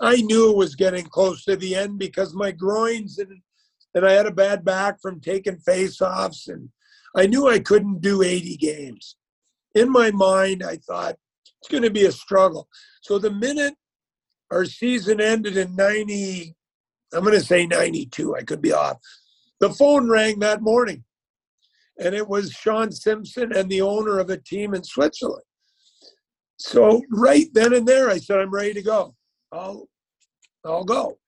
I 0.00 0.16
knew 0.22 0.50
it 0.50 0.56
was 0.56 0.74
getting 0.74 1.04
close 1.04 1.44
to 1.44 1.56
the 1.56 1.74
end 1.74 1.98
because 1.98 2.34
my 2.34 2.52
groins 2.52 3.18
and 3.18 3.42
and 3.94 4.06
I 4.06 4.12
had 4.12 4.24
a 4.24 4.30
bad 4.30 4.64
back 4.64 4.98
from 5.02 5.20
taking 5.20 5.58
face-offs 5.58 6.48
and 6.48 6.70
I 7.14 7.26
knew 7.26 7.48
I 7.48 7.58
couldn't 7.58 8.00
do 8.00 8.22
80 8.22 8.56
games. 8.56 9.16
In 9.74 9.92
my 9.92 10.10
mind, 10.10 10.62
I 10.62 10.76
thought 10.76 11.16
it's 11.60 11.70
going 11.70 11.82
to 11.82 11.90
be 11.90 12.06
a 12.06 12.12
struggle. 12.12 12.66
So 13.02 13.18
the 13.18 13.30
minute 13.30 13.74
our 14.50 14.64
season 14.64 15.20
ended 15.20 15.58
in 15.58 15.76
90, 15.76 16.54
I'm 17.12 17.24
going 17.24 17.34
to 17.34 17.44
say 17.44 17.66
92. 17.66 18.36
I 18.36 18.42
could 18.42 18.62
be 18.62 18.72
off. 18.72 18.96
The 19.60 19.68
phone 19.68 20.08
rang 20.08 20.38
that 20.38 20.62
morning, 20.62 21.04
and 22.02 22.14
it 22.14 22.26
was 22.26 22.52
Sean 22.52 22.90
Simpson 22.90 23.54
and 23.54 23.68
the 23.68 23.82
owner 23.82 24.18
of 24.18 24.30
a 24.30 24.38
team 24.38 24.72
in 24.72 24.82
Switzerland. 24.82 25.42
So 26.58 27.02
right 27.10 27.46
then 27.52 27.72
and 27.72 27.86
there, 27.86 28.10
I 28.10 28.18
said, 28.18 28.40
I'm 28.40 28.50
ready 28.50 28.74
to 28.74 28.82
go. 28.82 29.14
I'll, 29.52 29.88
I'll 30.64 30.84
go. 30.84 31.18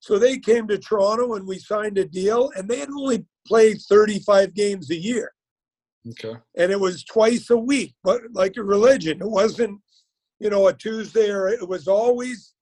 So 0.00 0.18
they 0.18 0.38
came 0.38 0.68
to 0.68 0.78
Toronto 0.78 1.34
and 1.34 1.46
we 1.46 1.58
signed 1.58 1.98
a 1.98 2.04
deal, 2.04 2.50
and 2.54 2.68
they 2.68 2.78
had 2.78 2.90
only 2.90 3.26
played 3.46 3.78
35 3.88 4.54
games 4.54 4.90
a 4.90 4.96
year. 4.96 5.32
Okay. 6.10 6.38
And 6.56 6.70
it 6.70 6.78
was 6.78 7.04
twice 7.04 7.50
a 7.50 7.56
week, 7.56 7.94
but 8.04 8.20
like 8.32 8.56
a 8.56 8.62
religion. 8.62 9.20
It 9.20 9.28
wasn't, 9.28 9.80
you 10.38 10.50
know, 10.50 10.68
a 10.68 10.72
Tuesday 10.72 11.30
or 11.30 11.48
it 11.48 11.66
was 11.66 11.88
always 11.88 12.54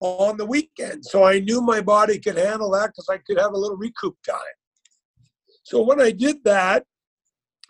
on 0.00 0.36
the 0.36 0.44
weekend. 0.44 1.04
So 1.04 1.24
I 1.24 1.40
knew 1.40 1.60
my 1.60 1.80
body 1.80 2.18
could 2.18 2.36
handle 2.36 2.70
that 2.72 2.88
because 2.88 3.08
I 3.10 3.18
could 3.18 3.38
have 3.38 3.52
a 3.52 3.58
little 3.58 3.76
recoup 3.76 4.16
time. 4.26 4.38
So 5.62 5.82
when 5.82 6.00
I 6.00 6.10
did 6.10 6.44
that, 6.44 6.84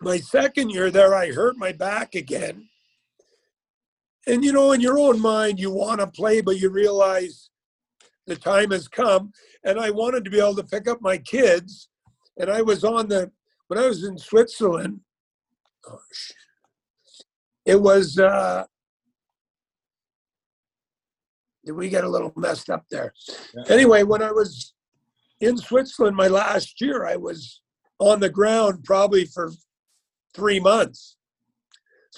my 0.00 0.18
second 0.18 0.70
year 0.70 0.90
there, 0.90 1.14
I 1.14 1.33
hurt 1.33 1.57
my 1.57 1.72
back 1.72 2.14
again. 2.14 2.67
And 4.28 4.44
you 4.44 4.52
know, 4.52 4.72
in 4.72 4.80
your 4.82 4.98
own 4.98 5.20
mind, 5.20 5.58
you 5.58 5.70
want 5.70 6.00
to 6.00 6.06
play, 6.06 6.42
but 6.42 6.58
you 6.58 6.68
realize 6.68 7.48
the 8.26 8.36
time 8.36 8.70
has 8.72 8.86
come. 8.86 9.32
And 9.64 9.80
I 9.80 9.90
wanted 9.90 10.22
to 10.24 10.30
be 10.30 10.38
able 10.38 10.54
to 10.56 10.64
pick 10.64 10.86
up 10.86 11.00
my 11.00 11.16
kids. 11.16 11.88
And 12.36 12.50
I 12.50 12.60
was 12.60 12.84
on 12.84 13.08
the, 13.08 13.30
when 13.68 13.78
I 13.78 13.86
was 13.86 14.04
in 14.04 14.18
Switzerland, 14.18 15.00
oh, 15.88 15.98
it 17.64 17.80
was, 17.80 18.18
uh, 18.18 18.64
we 21.64 21.88
get 21.88 22.04
a 22.04 22.08
little 22.08 22.32
messed 22.36 22.70
up 22.70 22.84
there. 22.90 23.12
Yeah. 23.54 23.62
Anyway, 23.68 24.02
when 24.02 24.22
I 24.22 24.30
was 24.30 24.74
in 25.40 25.56
Switzerland 25.56 26.16
my 26.16 26.28
last 26.28 26.80
year, 26.80 27.06
I 27.06 27.16
was 27.16 27.62
on 27.98 28.20
the 28.20 28.30
ground 28.30 28.84
probably 28.84 29.24
for 29.24 29.52
three 30.34 30.60
months. 30.60 31.17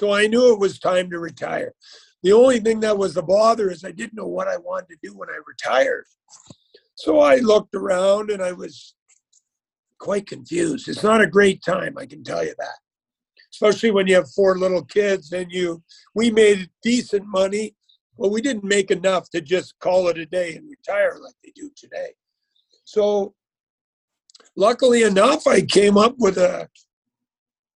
So 0.01 0.15
I 0.15 0.29
knew 0.29 0.51
it 0.51 0.59
was 0.59 0.79
time 0.79 1.11
to 1.11 1.19
retire. 1.19 1.75
The 2.23 2.33
only 2.33 2.59
thing 2.59 2.81
that 2.81 2.97
was 2.97 3.19
a 3.19 3.23
bother 3.23 3.71
is 3.71 3.85
I 3.85 3.91
didn't 3.91 4.15
know 4.15 4.27
what 4.27 4.49
I 4.49 4.57
wanted 4.57 4.89
to 4.89 4.99
do 5.03 5.15
when 5.15 5.29
I 5.29 5.39
retired. 5.47 6.07
So 6.95 7.21
I 7.21 7.37
looked 7.37 7.75
around 7.75 8.31
and 8.31 8.43
I 8.43 8.53
was 8.53 8.95
quite 9.99 10.27
confused. 10.27 10.89
It's 10.89 11.03
not 11.03 11.21
a 11.21 11.27
great 11.27 11.63
time, 11.63 11.99
I 11.99 12.07
can 12.07 12.25
tell 12.25 12.43
you 12.43 12.55
that. 12.59 12.79
Especially 13.53 13.91
when 13.91 14.07
you 14.07 14.15
have 14.15 14.31
four 14.31 14.57
little 14.57 14.87
kids 14.87 15.35
and 15.35 15.53
you 15.53 15.83
we 16.15 16.31
made 16.31 16.71
decent 16.83 17.27
money 17.27 17.75
but 18.19 18.31
we 18.31 18.41
didn't 18.41 18.65
make 18.65 18.91
enough 18.91 19.29
to 19.31 19.43
just 19.43 19.79
call 19.81 20.09
it 20.09 20.17
a 20.17 20.25
day 20.25 20.55
and 20.55 20.71
retire 20.71 21.19
like 21.23 21.35
they 21.45 21.53
do 21.55 21.71
today. 21.77 22.13
So, 22.85 23.35
luckily 24.57 25.03
enough, 25.03 25.47
I 25.47 25.61
came 25.61 25.99
up 25.99 26.15
with 26.19 26.39
a 26.39 26.69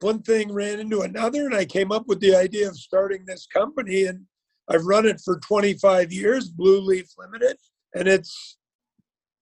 one 0.02 0.22
thing 0.22 0.52
ran 0.52 0.80
into 0.80 1.02
another, 1.02 1.46
and 1.46 1.56
I 1.56 1.66
came 1.66 1.92
up 1.92 2.08
with 2.08 2.20
the 2.20 2.36
idea 2.36 2.68
of 2.68 2.78
starting 2.78 3.24
this 3.26 3.48
company. 3.48 4.06
And 4.06 4.26
I've 4.70 4.86
run 4.86 5.06
it 5.06 5.22
for 5.24 5.40
25 5.40 6.12
years, 6.12 6.50
Blue 6.50 6.82
Leaf 6.82 7.08
Limited, 7.18 7.58
and 7.96 8.08
it's 8.08 8.58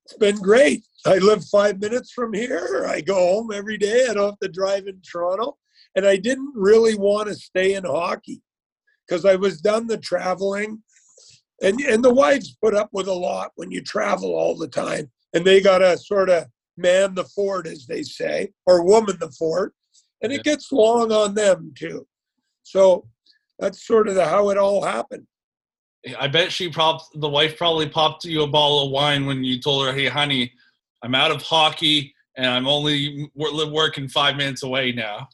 it's 0.06 0.17
been 0.17 0.38
great. 0.38 0.84
I 1.06 1.19
live 1.19 1.45
five 1.45 1.80
minutes 1.80 2.12
from 2.12 2.34
here. 2.34 2.88
I 2.89 3.00
go 3.00 3.13
home 3.13 3.52
every 3.54 3.78
day. 3.78 4.08
I 4.10 4.13
don't 4.15 4.32
have 4.32 4.39
to 4.39 4.50
drive 4.50 4.88
in 4.88 5.00
Toronto. 5.02 5.58
And 5.95 6.06
I 6.06 6.15
didn't 6.15 6.52
really 6.56 6.95
want 6.95 7.28
to 7.28 7.36
stay 7.36 7.76
in 7.76 7.84
hockey 7.84 8.41
because 9.08 9.24
I 9.24 9.36
was 9.36 9.62
done 9.62 9.86
the 9.86 9.98
traveling 9.98 10.82
and 11.62 11.80
and 11.82 12.04
the 12.04 12.13
wives 12.13 12.58
put 12.62 12.74
up 12.74 12.89
with 12.91 13.08
a 13.08 13.13
lot 13.13 13.52
when 13.56 13.72
you 13.72 13.82
travel 13.82 14.36
all 14.36 14.56
the 14.56 14.67
time 14.67 15.10
and 15.34 15.43
they 15.43 15.62
gotta 15.62 15.98
sort 15.98 16.30
of 16.30 16.45
man 16.78 17.13
the 17.15 17.26
fort 17.26 17.67
as 17.67 17.86
they 17.86 18.04
say 18.04 18.52
or 18.65 18.86
woman 18.86 19.17
the 19.19 19.32
fort 19.32 19.74
and 20.22 20.32
it 20.32 20.44
gets 20.44 20.72
long 20.72 21.12
on 21.12 21.34
them 21.34 21.74
too. 21.76 22.08
So 22.64 23.08
that's 23.58 23.86
sort 23.86 24.08
of 24.08 24.16
the, 24.16 24.26
how 24.26 24.50
it 24.50 24.58
all 24.58 24.84
happened. 24.84 25.26
I 26.18 26.28
bet 26.28 26.52
she 26.52 26.70
popped 26.70 27.20
the 27.20 27.28
wife 27.28 27.58
probably 27.58 27.90
popped 27.90 28.24
you 28.24 28.44
a 28.44 28.48
bottle 28.48 28.86
of 28.86 28.92
wine 28.92 29.26
when 29.26 29.44
you 29.44 29.60
told 29.60 29.86
her 29.86 29.92
hey 29.92 30.08
honey 30.08 30.50
i'm 31.04 31.14
out 31.14 31.30
of 31.30 31.42
hockey 31.42 32.16
and 32.38 32.46
i'm 32.46 32.68
only 32.68 33.30
working 33.36 34.08
five 34.08 34.38
minutes 34.38 34.64
away 34.64 34.94
now. 34.94 35.28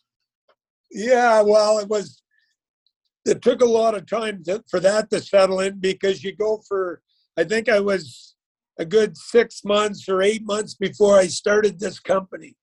Yeah 0.90 1.42
well 1.42 1.78
it 1.78 1.88
was 1.88 2.24
it 3.26 3.44
took 3.44 3.62
a 3.62 3.66
lot 3.66 3.96
of 3.96 4.08
time 4.08 4.44
to, 4.46 4.64
for 4.70 4.80
that 4.80 5.12
to 5.12 5.20
settle 5.20 5.60
in 5.60 5.80
because 5.80 6.24
you 6.24 6.36
go 6.36 6.64
for 6.68 7.02
i 7.38 7.44
think 7.44 7.70
i 7.70 7.80
was 7.80 8.36
a 8.80 8.86
good 8.86 9.16
six 9.16 9.64
months 9.64 10.10
or 10.10 10.24
eight 10.24 10.44
months 10.46 10.74
before 10.74 11.16
i 11.18 11.28
started 11.28 11.80
this 11.80 12.00
company. 12.00 12.56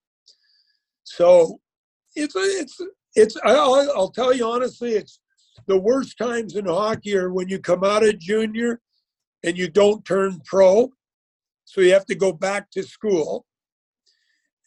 So 1.04 1.60
it's 2.14 2.34
it's 2.36 2.80
it's 3.14 3.36
I'll, 3.44 3.90
I'll 3.94 4.10
tell 4.10 4.34
you 4.34 4.46
honestly 4.46 4.92
it's 4.92 5.20
the 5.66 5.78
worst 5.78 6.18
times 6.18 6.56
in 6.56 6.66
hockey 6.66 7.16
are 7.16 7.32
when 7.32 7.48
you 7.48 7.58
come 7.58 7.84
out 7.84 8.06
of 8.06 8.18
junior 8.18 8.80
and 9.44 9.56
you 9.56 9.68
don't 9.68 10.04
turn 10.04 10.40
pro 10.44 10.90
so 11.64 11.80
you 11.80 11.92
have 11.92 12.06
to 12.06 12.14
go 12.14 12.32
back 12.32 12.70
to 12.72 12.82
school 12.82 13.44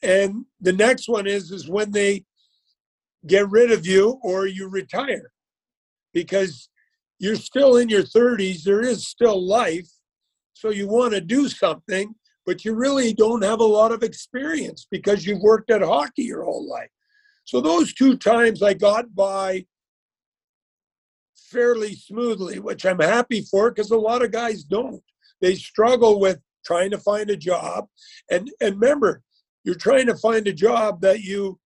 and 0.03 0.45
the 0.61 0.73
next 0.73 1.09
one 1.09 1.27
is 1.27 1.51
is 1.51 1.69
when 1.69 1.91
they 1.91 2.23
get 3.27 3.49
rid 3.49 3.71
of 3.71 3.85
you 3.85 4.19
or 4.23 4.45
you 4.45 4.67
retire 4.67 5.31
because 6.13 6.69
you're 7.19 7.35
still 7.35 7.77
in 7.77 7.89
your 7.89 8.03
30s, 8.03 8.63
there 8.63 8.81
is 8.81 9.07
still 9.07 9.45
life. 9.45 9.89
So 10.53 10.69
you 10.69 10.87
want 10.87 11.13
to 11.13 11.21
do 11.21 11.47
something, 11.49 12.13
but 12.45 12.65
you 12.65 12.73
really 12.73 13.13
don't 13.13 13.43
have 13.43 13.59
a 13.59 13.65
lot 13.65 13.91
of 13.91 14.03
experience 14.03 14.87
because 14.89 15.25
you've 15.25 15.41
worked 15.41 15.69
at 15.71 15.81
hockey 15.81 16.23
your 16.23 16.43
whole 16.43 16.67
life. 16.67 16.89
So 17.45 17.61
those 17.61 17.93
two 17.93 18.17
times 18.17 18.61
I 18.61 18.73
got 18.73 19.15
by 19.15 19.65
fairly 21.35 21.95
smoothly, 21.95 22.59
which 22.59 22.85
I'm 22.85 22.99
happy 22.99 23.41
for 23.41 23.71
because 23.71 23.91
a 23.91 23.97
lot 23.97 24.23
of 24.23 24.31
guys 24.31 24.63
don't. 24.63 25.03
They 25.41 25.55
struggle 25.55 26.19
with 26.19 26.39
trying 26.65 26.91
to 26.91 26.97
find 26.97 27.29
a 27.29 27.37
job. 27.37 27.85
And 28.29 28.51
and 28.59 28.81
remember, 28.81 29.21
you're 29.63 29.75
trying 29.75 30.07
to 30.07 30.17
find 30.17 30.47
a 30.47 30.53
job 30.53 31.01
that 31.01 31.21
you 31.21 31.59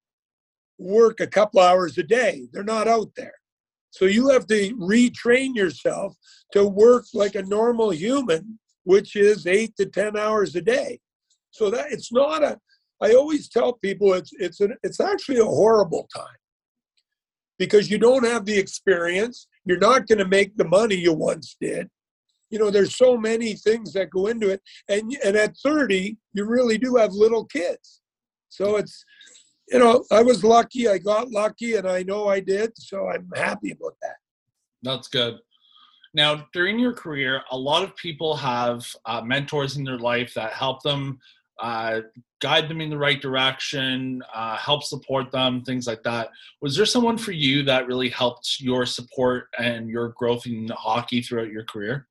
work 0.77 1.19
a 1.19 1.27
couple 1.27 1.59
hours 1.59 1.97
a 1.97 2.03
day. 2.03 2.47
They're 2.51 2.63
not 2.63 2.87
out 2.87 3.11
there. 3.15 3.33
So 3.91 4.05
you 4.05 4.29
have 4.29 4.47
to 4.47 4.75
retrain 4.75 5.55
yourself 5.55 6.15
to 6.53 6.65
work 6.65 7.05
like 7.13 7.35
a 7.35 7.43
normal 7.43 7.89
human, 7.91 8.59
which 8.83 9.15
is 9.15 9.47
eight 9.47 9.75
to 9.77 9.85
10 9.85 10.17
hours 10.17 10.55
a 10.55 10.61
day. 10.61 10.99
So 11.51 11.69
that 11.71 11.91
it's 11.91 12.11
not 12.11 12.43
a, 12.43 12.59
I 13.01 13.13
always 13.13 13.49
tell 13.49 13.73
people 13.73 14.13
it's, 14.13 14.31
it's, 14.33 14.59
an, 14.59 14.75
it's 14.83 14.99
actually 14.99 15.39
a 15.39 15.45
horrible 15.45 16.07
time 16.15 16.25
because 17.57 17.89
you 17.89 17.97
don't 17.97 18.25
have 18.25 18.45
the 18.45 18.57
experience. 18.57 19.47
You're 19.65 19.77
not 19.77 20.07
going 20.07 20.19
to 20.19 20.27
make 20.27 20.57
the 20.57 20.67
money 20.67 20.95
you 20.95 21.13
once 21.13 21.55
did. 21.59 21.89
You 22.49 22.57
know, 22.57 22.71
there's 22.71 22.95
so 22.95 23.15
many 23.15 23.53
things 23.53 23.93
that 23.93 24.09
go 24.09 24.27
into 24.27 24.49
it. 24.49 24.62
And, 24.88 25.15
and 25.23 25.35
at 25.35 25.55
30, 25.57 26.17
you 26.33 26.45
really 26.45 26.77
do 26.77 26.95
have 26.95 27.13
little 27.13 27.45
kids. 27.45 28.01
So 28.49 28.77
it's, 28.77 29.05
you 29.69 29.77
know, 29.77 30.03
I 30.12 30.23
was 30.23 30.43
lucky. 30.43 30.88
I 30.88 30.97
got 30.97 31.29
lucky, 31.29 31.75
and 31.75 31.88
I 31.88 32.01
know 32.01 32.27
I 32.27 32.39
did. 32.39 32.71
So 32.75 33.07
I'm 33.07 33.29
happy 33.35 33.71
about 33.71 33.95
that. 34.01 34.15
That's 34.81 35.07
good. 35.07 35.38
Now, 36.15 36.47
during 36.53 36.79
your 36.79 36.93
career, 36.93 37.43
a 37.51 37.57
lot 37.57 37.83
of 37.83 37.95
people 37.95 38.35
have 38.35 38.83
uh, 39.05 39.21
mentors 39.21 39.77
in 39.77 39.83
their 39.83 39.99
life 39.99 40.33
that 40.33 40.53
help 40.53 40.81
them, 40.81 41.19
uh, 41.61 42.01
guide 42.41 42.69
them 42.69 42.81
in 42.81 42.89
the 42.89 42.97
right 42.97 43.21
direction, 43.21 44.23
uh, 44.33 44.57
help 44.57 44.83
support 44.83 45.31
them, 45.31 45.61
things 45.63 45.87
like 45.87 46.03
that. 46.03 46.29
Was 46.61 46.75
there 46.75 46.85
someone 46.85 47.17
for 47.17 47.31
you 47.31 47.63
that 47.63 47.87
really 47.87 48.09
helped 48.09 48.59
your 48.59 48.85
support 48.85 49.47
and 49.57 49.89
your 49.89 50.09
growth 50.09 50.45
in 50.45 50.69
hockey 50.69 51.21
throughout 51.21 51.49
your 51.49 51.65
career? 51.65 52.07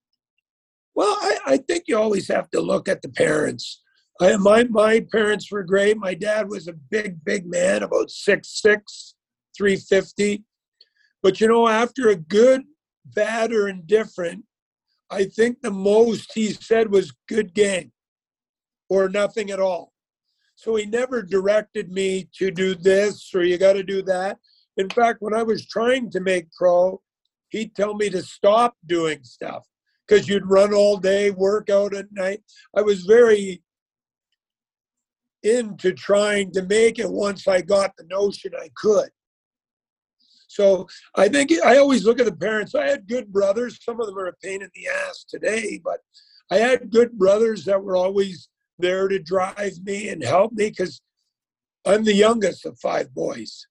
Well, 0.94 1.16
I, 1.20 1.38
I 1.46 1.56
think 1.56 1.84
you 1.86 1.98
always 1.98 2.28
have 2.28 2.50
to 2.50 2.60
look 2.60 2.88
at 2.88 3.02
the 3.02 3.08
parents. 3.08 3.82
I, 4.20 4.36
my 4.36 4.64
my 4.64 5.06
parents 5.12 5.50
were 5.50 5.62
great. 5.62 5.96
My 5.96 6.14
dad 6.14 6.48
was 6.48 6.66
a 6.66 6.72
big, 6.72 7.24
big 7.24 7.46
man, 7.46 7.84
about 7.84 8.10
six 8.10 8.60
six, 8.60 9.14
three 9.56 9.76
fifty. 9.76 10.44
But 11.22 11.40
you 11.40 11.46
know, 11.46 11.68
after 11.68 12.08
a 12.08 12.16
good, 12.16 12.62
bad, 13.04 13.52
or 13.52 13.68
indifferent, 13.68 14.44
I 15.08 15.24
think 15.24 15.60
the 15.62 15.70
most 15.70 16.32
he 16.34 16.52
said 16.52 16.90
was 16.90 17.14
good 17.28 17.54
game 17.54 17.92
or 18.88 19.08
nothing 19.08 19.50
at 19.50 19.60
all. 19.60 19.92
So 20.54 20.74
he 20.74 20.86
never 20.86 21.22
directed 21.22 21.92
me 21.92 22.28
to 22.34 22.50
do 22.50 22.74
this 22.74 23.32
or 23.34 23.44
you 23.44 23.58
got 23.58 23.74
to 23.74 23.82
do 23.82 24.02
that. 24.02 24.38
In 24.76 24.88
fact, 24.90 25.22
when 25.22 25.34
I 25.34 25.42
was 25.42 25.66
trying 25.66 26.10
to 26.10 26.20
make 26.20 26.52
pro, 26.52 27.00
he'd 27.50 27.74
tell 27.74 27.94
me 27.94 28.10
to 28.10 28.22
stop 28.22 28.76
doing 28.86 29.20
stuff 29.22 29.64
because 30.06 30.28
you'd 30.28 30.46
run 30.46 30.72
all 30.72 30.96
day, 30.96 31.30
work 31.30 31.70
out 31.70 31.94
at 31.94 32.06
night. 32.12 32.42
I 32.76 32.82
was 32.82 33.02
very 33.02 33.62
into 35.42 35.92
trying 35.92 36.50
to 36.52 36.62
make 36.62 36.98
it 36.98 37.10
once 37.10 37.46
I 37.46 37.60
got 37.60 37.92
the 37.96 38.04
notion 38.10 38.52
I 38.58 38.70
could. 38.74 39.10
So 40.48 40.88
I 41.14 41.28
think 41.28 41.52
I 41.64 41.78
always 41.78 42.04
look 42.04 42.18
at 42.18 42.26
the 42.26 42.34
parents. 42.34 42.74
I 42.74 42.88
had 42.88 43.06
good 43.06 43.32
brothers. 43.32 43.78
Some 43.84 44.00
of 44.00 44.06
them 44.06 44.18
are 44.18 44.26
a 44.26 44.36
pain 44.42 44.62
in 44.62 44.70
the 44.74 44.88
ass 44.88 45.24
today, 45.28 45.80
but 45.84 46.00
I 46.50 46.56
had 46.56 46.90
good 46.90 47.12
brothers 47.12 47.64
that 47.66 47.82
were 47.82 47.96
always 47.96 48.48
there 48.78 49.08
to 49.08 49.18
drive 49.18 49.78
me 49.84 50.08
and 50.08 50.22
help 50.22 50.52
me 50.52 50.70
because 50.70 51.00
I'm 51.86 52.04
the 52.04 52.14
youngest 52.14 52.66
of 52.66 52.78
five 52.78 53.14
boys. 53.14 53.66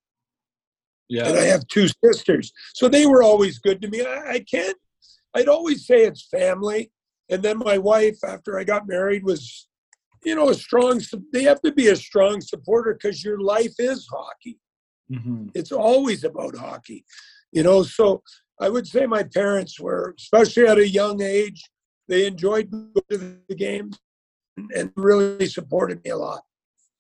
Yeah. 1.10 1.28
And 1.28 1.38
I 1.38 1.43
have 1.43 1.67
two 1.67 1.88
sisters. 2.04 2.52
So 2.74 2.89
they 2.89 3.06
were 3.06 3.24
always 3.24 3.60
good 3.60 3.82
to 3.82 3.88
me. 3.88 4.02
I, 4.02 4.32
I 4.32 4.39
can't, 4.39 4.78
I'd 5.34 5.48
always 5.48 5.86
say 5.86 6.04
it's 6.04 6.28
family. 6.28 6.91
And 7.30 7.41
then 7.43 7.58
my 7.60 7.78
wife, 7.78 8.17
after 8.26 8.60
I 8.60 8.63
got 8.63 8.88
married, 8.88 9.24
was, 9.24 9.67
you 10.24 10.36
know, 10.36 10.50
a 10.50 10.56
strong, 10.56 11.02
they 11.32 11.43
have 11.43 11.62
to 11.62 11.72
be 11.72 11.88
a 11.88 11.96
strong 11.96 12.41
supporter 12.41 12.93
because 12.93 13.24
your 13.24 13.39
life 13.39 13.76
is 13.80 14.08
hockey. 14.12 14.60
Mm-hmm. 15.12 15.50
It's 15.54 15.72
always 15.72 16.24
about 16.24 16.58
hockey, 16.58 17.06
you 17.52 17.63
know. 17.63 17.84
So 17.84 18.22
I 18.60 18.70
would 18.70 18.88
say 18.88 19.06
my 19.06 19.24
parents 19.24 19.80
were, 19.80 20.13
especially 20.17 20.67
at 20.67 20.78
a 20.78 20.88
young 20.88 21.22
age, 21.22 21.63
they 22.10 22.26
enjoyed 22.26 22.72
the 23.10 23.56
games 23.58 23.98
and 24.76 24.91
really 24.96 25.48
supported 25.48 26.04
me 26.04 26.12
a 26.12 26.17
lot. 26.17 26.41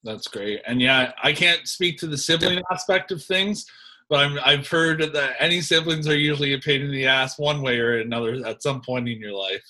That's 0.03 0.27
great. 0.27 0.61
And 0.67 0.81
yeah, 0.81 1.11
I 1.21 1.33
can't 1.33 1.67
speak 1.67 1.97
to 1.99 2.07
the 2.07 2.17
sibling 2.17 2.61
aspect 2.71 3.11
of 3.11 3.23
things, 3.23 3.65
but 4.09 4.19
I'm, 4.19 4.39
I've 4.43 4.67
heard 4.67 5.01
that 5.01 5.35
any 5.39 5.61
siblings 5.61 6.07
are 6.07 6.17
usually 6.17 6.53
a 6.53 6.59
pain 6.59 6.81
in 6.81 6.91
the 6.91 7.05
ass 7.05 7.37
one 7.37 7.61
way 7.61 7.79
or 7.79 7.99
another 7.99 8.45
at 8.45 8.63
some 8.63 8.81
point 8.81 9.09
in 9.09 9.19
your 9.19 9.33
life. 9.33 9.63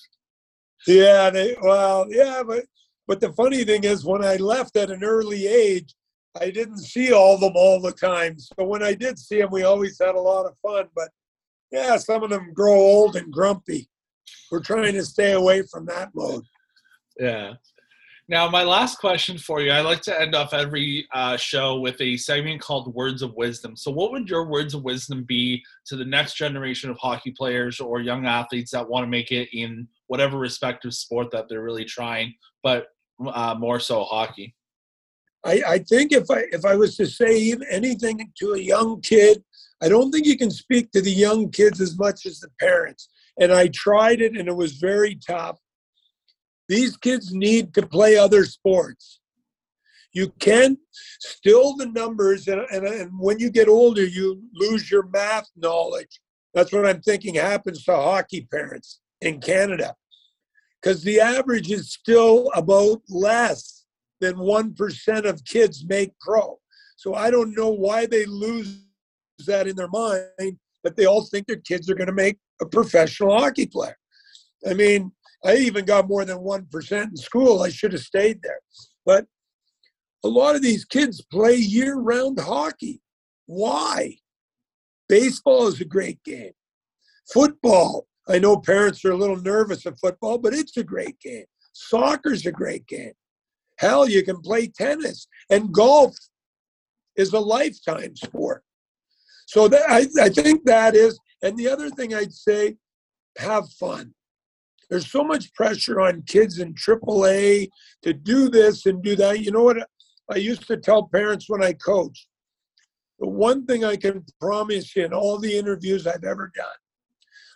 Yeah, 0.86 1.30
they, 1.30 1.56
well, 1.60 2.06
yeah, 2.08 2.42
but 2.46 2.64
but 3.08 3.20
the 3.20 3.32
funny 3.32 3.64
thing 3.64 3.84
is, 3.84 4.04
when 4.04 4.22
I 4.22 4.36
left 4.36 4.76
at 4.76 4.90
an 4.90 5.02
early 5.02 5.46
age, 5.46 5.94
I 6.38 6.50
didn't 6.50 6.78
see 6.78 7.10
all 7.10 7.34
of 7.34 7.40
them 7.40 7.54
all 7.56 7.80
the 7.80 7.90
time. 7.90 8.38
So 8.38 8.64
when 8.64 8.82
I 8.82 8.94
did 8.94 9.18
see 9.18 9.40
them, 9.40 9.50
we 9.50 9.62
always 9.62 9.98
had 9.98 10.14
a 10.14 10.20
lot 10.20 10.44
of 10.44 10.54
fun. 10.62 10.88
But 10.94 11.08
yeah, 11.72 11.96
some 11.96 12.22
of 12.22 12.30
them 12.30 12.52
grow 12.52 12.74
old 12.74 13.16
and 13.16 13.32
grumpy. 13.32 13.88
We're 14.50 14.60
trying 14.60 14.92
to 14.92 15.04
stay 15.04 15.32
away 15.32 15.62
from 15.62 15.86
that 15.86 16.10
mode. 16.14 16.44
Yeah. 17.18 17.54
Now, 18.30 18.46
my 18.50 18.62
last 18.62 18.98
question 18.98 19.38
for 19.38 19.62
you 19.62 19.70
I 19.70 19.80
like 19.80 20.02
to 20.02 20.20
end 20.20 20.34
off 20.34 20.52
every 20.52 21.08
uh, 21.14 21.38
show 21.38 21.80
with 21.80 21.98
a 22.02 22.18
segment 22.18 22.60
called 22.60 22.94
Words 22.94 23.22
of 23.22 23.34
Wisdom. 23.34 23.74
So, 23.74 23.90
what 23.90 24.12
would 24.12 24.28
your 24.28 24.46
words 24.46 24.74
of 24.74 24.82
wisdom 24.82 25.24
be 25.24 25.64
to 25.86 25.96
the 25.96 26.04
next 26.04 26.34
generation 26.34 26.90
of 26.90 26.98
hockey 26.98 27.30
players 27.30 27.80
or 27.80 28.00
young 28.00 28.26
athletes 28.26 28.70
that 28.72 28.86
want 28.86 29.04
to 29.04 29.08
make 29.08 29.32
it 29.32 29.48
in 29.56 29.88
whatever 30.08 30.36
respective 30.36 30.92
sport 30.92 31.30
that 31.30 31.48
they're 31.48 31.62
really 31.62 31.86
trying, 31.86 32.34
but 32.62 32.88
uh, 33.26 33.54
more 33.58 33.80
so 33.80 34.04
hockey? 34.04 34.54
I, 35.42 35.62
I 35.66 35.78
think 35.78 36.12
if 36.12 36.30
I 36.30 36.44
if 36.52 36.66
I 36.66 36.74
was 36.74 36.96
to 36.96 37.06
say 37.06 37.54
anything 37.70 38.30
to 38.40 38.52
a 38.52 38.58
young 38.58 39.00
kid, 39.00 39.42
I 39.82 39.88
don't 39.88 40.12
think 40.12 40.26
you 40.26 40.36
can 40.36 40.50
speak 40.50 40.90
to 40.90 41.00
the 41.00 41.10
young 41.10 41.50
kids 41.50 41.80
as 41.80 41.98
much 41.98 42.26
as 42.26 42.40
the 42.40 42.50
parents. 42.60 43.08
And 43.40 43.52
I 43.52 43.68
tried 43.68 44.20
it, 44.20 44.36
and 44.36 44.48
it 44.48 44.56
was 44.56 44.72
very 44.72 45.14
tough. 45.14 45.58
These 46.68 46.96
kids 46.96 47.32
need 47.32 47.74
to 47.74 47.86
play 47.86 48.16
other 48.16 48.44
sports. 48.44 49.20
You 50.12 50.32
can 50.38 50.78
still 51.20 51.76
the 51.76 51.86
numbers, 51.86 52.48
and, 52.48 52.60
and, 52.72 52.86
and 52.86 53.12
when 53.18 53.38
you 53.38 53.50
get 53.50 53.68
older, 53.68 54.04
you 54.04 54.42
lose 54.54 54.90
your 54.90 55.06
math 55.08 55.48
knowledge. 55.56 56.20
That's 56.54 56.72
what 56.72 56.86
I'm 56.86 57.00
thinking 57.00 57.34
happens 57.34 57.84
to 57.84 57.94
hockey 57.94 58.48
parents 58.50 59.00
in 59.20 59.40
Canada. 59.40 59.94
Because 60.80 61.02
the 61.02 61.20
average 61.20 61.70
is 61.70 61.92
still 61.92 62.50
about 62.54 63.02
less 63.08 63.86
than 64.20 64.34
1% 64.36 65.24
of 65.24 65.44
kids 65.44 65.84
make 65.86 66.12
pro. 66.20 66.58
So 66.96 67.14
I 67.14 67.30
don't 67.30 67.56
know 67.56 67.68
why 67.68 68.06
they 68.06 68.24
lose 68.26 68.80
that 69.46 69.68
in 69.68 69.76
their 69.76 69.88
mind, 69.88 70.58
but 70.82 70.96
they 70.96 71.06
all 71.06 71.24
think 71.24 71.46
their 71.46 71.56
kids 71.56 71.88
are 71.88 71.94
going 71.94 72.08
to 72.08 72.12
make 72.12 72.38
a 72.60 72.66
professional 72.66 73.38
hockey 73.38 73.66
player. 73.66 73.96
I 74.68 74.74
mean, 74.74 75.12
I 75.44 75.56
even 75.56 75.84
got 75.84 76.08
more 76.08 76.24
than 76.24 76.38
1% 76.38 77.02
in 77.02 77.16
school. 77.16 77.62
I 77.62 77.68
should 77.68 77.92
have 77.92 78.02
stayed 78.02 78.42
there. 78.42 78.60
But 79.06 79.26
a 80.24 80.28
lot 80.28 80.56
of 80.56 80.62
these 80.62 80.84
kids 80.84 81.24
play 81.30 81.54
year 81.54 81.96
round 81.96 82.40
hockey. 82.40 83.00
Why? 83.46 84.16
Baseball 85.08 85.68
is 85.68 85.80
a 85.80 85.84
great 85.84 86.22
game. 86.24 86.52
Football, 87.32 88.06
I 88.28 88.38
know 88.38 88.58
parents 88.58 89.04
are 89.04 89.12
a 89.12 89.16
little 89.16 89.40
nervous 89.40 89.86
of 89.86 89.98
football, 89.98 90.38
but 90.38 90.54
it's 90.54 90.76
a 90.76 90.84
great 90.84 91.18
game. 91.20 91.44
Soccer's 91.72 92.44
a 92.46 92.52
great 92.52 92.86
game. 92.86 93.12
Hell, 93.78 94.08
you 94.08 94.24
can 94.24 94.40
play 94.40 94.66
tennis 94.66 95.28
and 95.50 95.72
golf 95.72 96.16
is 97.16 97.32
a 97.32 97.38
lifetime 97.38 98.16
sport. 98.16 98.64
So 99.46 99.68
that, 99.68 99.82
I, 99.88 100.06
I 100.20 100.28
think 100.28 100.64
that 100.64 100.94
is, 100.94 101.18
and 101.42 101.56
the 101.56 101.68
other 101.68 101.88
thing 101.90 102.14
I'd 102.14 102.32
say, 102.32 102.76
have 103.38 103.68
fun. 103.70 104.14
There's 104.88 105.10
so 105.10 105.22
much 105.22 105.52
pressure 105.54 106.00
on 106.00 106.22
kids 106.22 106.58
in 106.58 106.74
AAA 106.74 107.68
to 108.02 108.12
do 108.14 108.48
this 108.48 108.86
and 108.86 109.02
do 109.02 109.16
that. 109.16 109.40
You 109.40 109.50
know 109.50 109.62
what 109.62 109.86
I 110.30 110.36
used 110.36 110.66
to 110.68 110.76
tell 110.76 111.08
parents 111.08 111.48
when 111.48 111.62
I 111.62 111.74
coach? 111.74 112.26
The 113.18 113.28
one 113.28 113.66
thing 113.66 113.84
I 113.84 113.96
can 113.96 114.24
promise 114.40 114.94
you 114.96 115.04
in 115.04 115.12
all 115.12 115.38
the 115.38 115.58
interviews 115.58 116.06
I've 116.06 116.24
ever 116.24 116.50
done, 116.54 116.66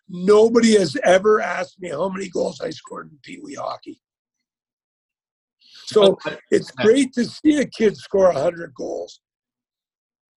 nobody 0.09 0.77
has 0.77 0.97
ever 1.05 1.41
asked 1.41 1.81
me 1.81 1.91
how 1.91 2.09
many 2.09 2.29
goals 2.29 2.61
I 2.61 2.71
scored 2.71 3.11
in 3.11 3.19
Pee 3.23 3.41
Wee 3.43 3.55
hockey. 3.55 4.01
So 5.87 6.19
it's 6.51 6.71
great 6.71 7.13
to 7.15 7.25
see 7.25 7.59
a 7.59 7.67
kid 7.67 7.97
score 7.97 8.33
100 8.33 8.75
goals, 8.75 9.21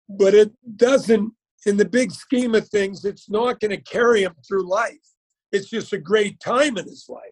but 0.09 0.35
it 0.35 0.53
doesn't, 0.77 1.33
in 1.67 1.77
the 1.77 1.85
big 1.85 2.11
scheme 2.11 2.55
of 2.55 2.69
things, 2.69 3.05
it's 3.05 3.31
not 3.31 3.61
going 3.61 3.71
to 3.71 3.81
carry 3.81 4.25
him 4.25 4.35
through 4.47 4.69
life 4.69 5.12
it's 5.53 5.69
just 5.69 5.93
a 5.93 5.99
great 5.99 6.41
time 6.41 6.79
in 6.79 6.85
his 6.87 7.07
life. 7.09 7.23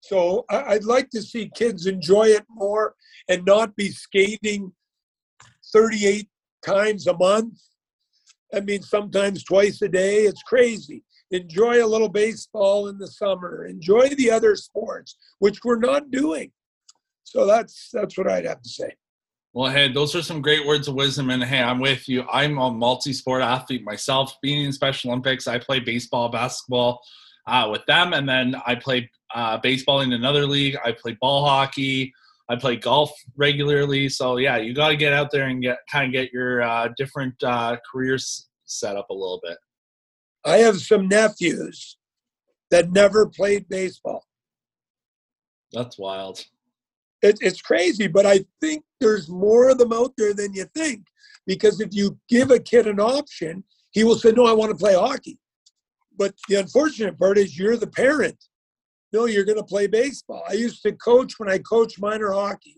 So 0.00 0.44
I'd 0.50 0.84
like 0.84 1.10
to 1.10 1.22
see 1.22 1.50
kids 1.54 1.86
enjoy 1.86 2.28
it 2.28 2.44
more 2.48 2.94
and 3.28 3.44
not 3.44 3.76
be 3.76 3.90
skating 3.90 4.72
38 5.72 6.28
times 6.64 7.06
a 7.06 7.16
month. 7.16 7.58
I 8.52 8.60
mean, 8.60 8.82
sometimes 8.82 9.44
twice 9.44 9.80
a 9.82 9.88
day. 9.88 10.24
It's 10.24 10.42
crazy. 10.42 11.04
Enjoy 11.30 11.84
a 11.84 11.86
little 11.86 12.08
baseball 12.08 12.88
in 12.88 12.98
the 12.98 13.06
summer. 13.06 13.66
Enjoy 13.66 14.08
the 14.08 14.30
other 14.30 14.56
sports, 14.56 15.16
which 15.38 15.60
we're 15.64 15.78
not 15.78 16.10
doing. 16.10 16.50
So 17.22 17.46
that's 17.46 17.90
that's 17.92 18.18
what 18.18 18.28
I'd 18.28 18.46
have 18.46 18.62
to 18.62 18.68
say. 18.68 18.96
Well, 19.52 19.70
hey, 19.70 19.92
those 19.92 20.14
are 20.14 20.22
some 20.22 20.42
great 20.42 20.64
words 20.64 20.86
of 20.86 20.94
wisdom. 20.94 21.30
And 21.30 21.42
hey, 21.42 21.60
I'm 21.60 21.80
with 21.80 22.08
you. 22.08 22.24
I'm 22.32 22.58
a 22.58 22.70
multi 22.70 23.12
sport 23.12 23.42
athlete 23.42 23.82
myself. 23.84 24.36
Being 24.42 24.64
in 24.64 24.72
Special 24.72 25.10
Olympics, 25.10 25.48
I 25.48 25.58
play 25.58 25.80
baseball, 25.80 26.28
basketball, 26.28 27.00
uh, 27.48 27.68
with 27.70 27.84
them, 27.86 28.12
and 28.12 28.28
then 28.28 28.54
I 28.64 28.76
play 28.76 29.10
uh, 29.34 29.58
baseball 29.58 30.02
in 30.02 30.12
another 30.12 30.46
league. 30.46 30.76
I 30.84 30.92
play 30.92 31.16
ball 31.20 31.44
hockey. 31.44 32.12
I 32.48 32.56
play 32.56 32.76
golf 32.76 33.12
regularly. 33.36 34.08
So 34.08 34.36
yeah, 34.36 34.56
you 34.56 34.72
got 34.72 34.88
to 34.88 34.96
get 34.96 35.12
out 35.12 35.30
there 35.30 35.46
and 35.46 35.62
get 35.62 35.78
kind 35.90 36.06
of 36.06 36.12
get 36.12 36.32
your 36.32 36.62
uh, 36.62 36.88
different 36.96 37.34
uh, 37.42 37.76
careers 37.90 38.48
set 38.66 38.96
up 38.96 39.10
a 39.10 39.14
little 39.14 39.40
bit. 39.42 39.58
I 40.44 40.58
have 40.58 40.80
some 40.80 41.08
nephews 41.08 41.96
that 42.70 42.92
never 42.92 43.26
played 43.26 43.68
baseball. 43.68 44.24
That's 45.72 45.98
wild. 45.98 46.44
It, 47.22 47.38
it's 47.40 47.60
crazy, 47.60 48.06
but 48.06 48.26
I 48.26 48.44
think 48.60 48.84
there's 49.00 49.28
more 49.28 49.68
of 49.68 49.78
them 49.78 49.92
out 49.92 50.12
there 50.16 50.34
than 50.34 50.54
you 50.54 50.64
think. 50.74 51.06
Because 51.46 51.80
if 51.80 51.88
you 51.92 52.18
give 52.28 52.50
a 52.50 52.58
kid 52.58 52.86
an 52.86 53.00
option, 53.00 53.64
he 53.90 54.04
will 54.04 54.16
say, 54.16 54.32
"No, 54.32 54.46
I 54.46 54.52
want 54.52 54.70
to 54.70 54.76
play 54.76 54.94
hockey." 54.94 55.38
But 56.16 56.34
the 56.48 56.56
unfortunate 56.56 57.18
part 57.18 57.38
is 57.38 57.58
you're 57.58 57.76
the 57.76 57.86
parent. 57.86 58.36
No, 59.12 59.24
you're 59.24 59.44
going 59.44 59.58
to 59.58 59.64
play 59.64 59.86
baseball. 59.86 60.44
I 60.48 60.52
used 60.52 60.82
to 60.82 60.92
coach 60.92 61.38
when 61.38 61.50
I 61.50 61.58
coached 61.58 62.00
minor 62.00 62.32
hockey. 62.32 62.76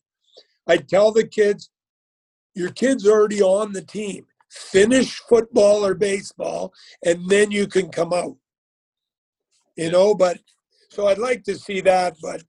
I 0.67 0.79
tell 0.79 1.13
the 1.13 1.27
kids, 1.27 1.71
your 2.55 2.71
kid's 2.71 3.07
already 3.07 3.43
on 3.43 3.73
the 3.73 3.83
team. 3.83 4.27
Finish 4.51 5.19
football 5.19 5.85
or 5.85 5.95
baseball, 5.95 6.73
and 7.05 7.29
then 7.29 7.51
you 7.51 7.67
can 7.67 7.89
come 7.89 8.13
out. 8.13 8.37
You 9.77 9.91
know, 9.91 10.15
but 10.15 10.39
so 10.91 11.07
I'd 11.07 11.19
like 11.19 11.43
to 11.45 11.57
see 11.57 11.81
that, 11.81 12.17
but 12.23 12.43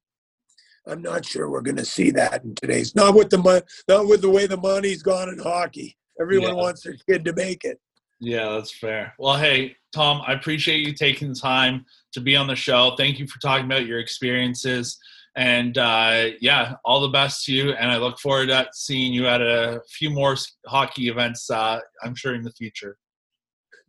I'm 0.87 1.01
not 1.01 1.25
sure 1.25 1.49
we're 1.49 1.61
going 1.61 1.77
to 1.77 1.85
see 1.85 2.11
that 2.11 2.43
in 2.43 2.55
today's. 2.55 2.95
Not 2.95 3.15
with 3.15 3.29
the 3.29 3.37
money, 3.37 3.61
not 3.87 4.07
with 4.07 4.21
the 4.21 4.29
way 4.29 4.47
the 4.47 4.57
money's 4.57 5.01
gone 5.01 5.29
in 5.29 5.39
hockey. 5.39 5.97
Everyone 6.19 6.55
yeah. 6.55 6.61
wants 6.61 6.83
their 6.83 6.95
kid 7.07 7.25
to 7.25 7.33
make 7.33 7.63
it. 7.63 7.79
Yeah, 8.19 8.49
that's 8.51 8.73
fair. 8.77 9.13
Well, 9.17 9.37
hey, 9.37 9.75
Tom, 9.93 10.21
I 10.25 10.33
appreciate 10.33 10.85
you 10.85 10.93
taking 10.93 11.29
the 11.29 11.35
time 11.35 11.85
to 12.13 12.21
be 12.21 12.35
on 12.35 12.47
the 12.47 12.55
show. 12.55 12.95
Thank 12.97 13.19
you 13.19 13.27
for 13.27 13.39
talking 13.39 13.65
about 13.65 13.85
your 13.85 13.99
experiences. 13.99 14.97
And 15.35 15.77
uh, 15.77 16.27
yeah, 16.39 16.75
all 16.85 17.01
the 17.01 17.09
best 17.09 17.45
to 17.45 17.53
you. 17.53 17.71
And 17.71 17.91
I 17.91 17.97
look 17.97 18.19
forward 18.19 18.47
to 18.47 18.67
seeing 18.73 19.13
you 19.13 19.27
at 19.27 19.41
a 19.41 19.81
few 19.89 20.09
more 20.09 20.35
hockey 20.67 21.09
events, 21.09 21.49
uh, 21.49 21.79
I'm 22.03 22.15
sure, 22.15 22.35
in 22.35 22.43
the 22.43 22.51
future. 22.51 22.97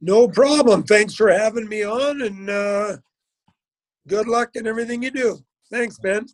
No 0.00 0.26
problem. 0.26 0.82
Thanks 0.82 1.14
for 1.14 1.30
having 1.30 1.68
me 1.68 1.84
on. 1.84 2.22
And 2.22 2.50
uh, 2.50 2.96
good 4.08 4.26
luck 4.26 4.50
in 4.54 4.66
everything 4.66 5.02
you 5.02 5.10
do. 5.10 5.38
Thanks, 5.74 5.98
Ben. 5.98 6.24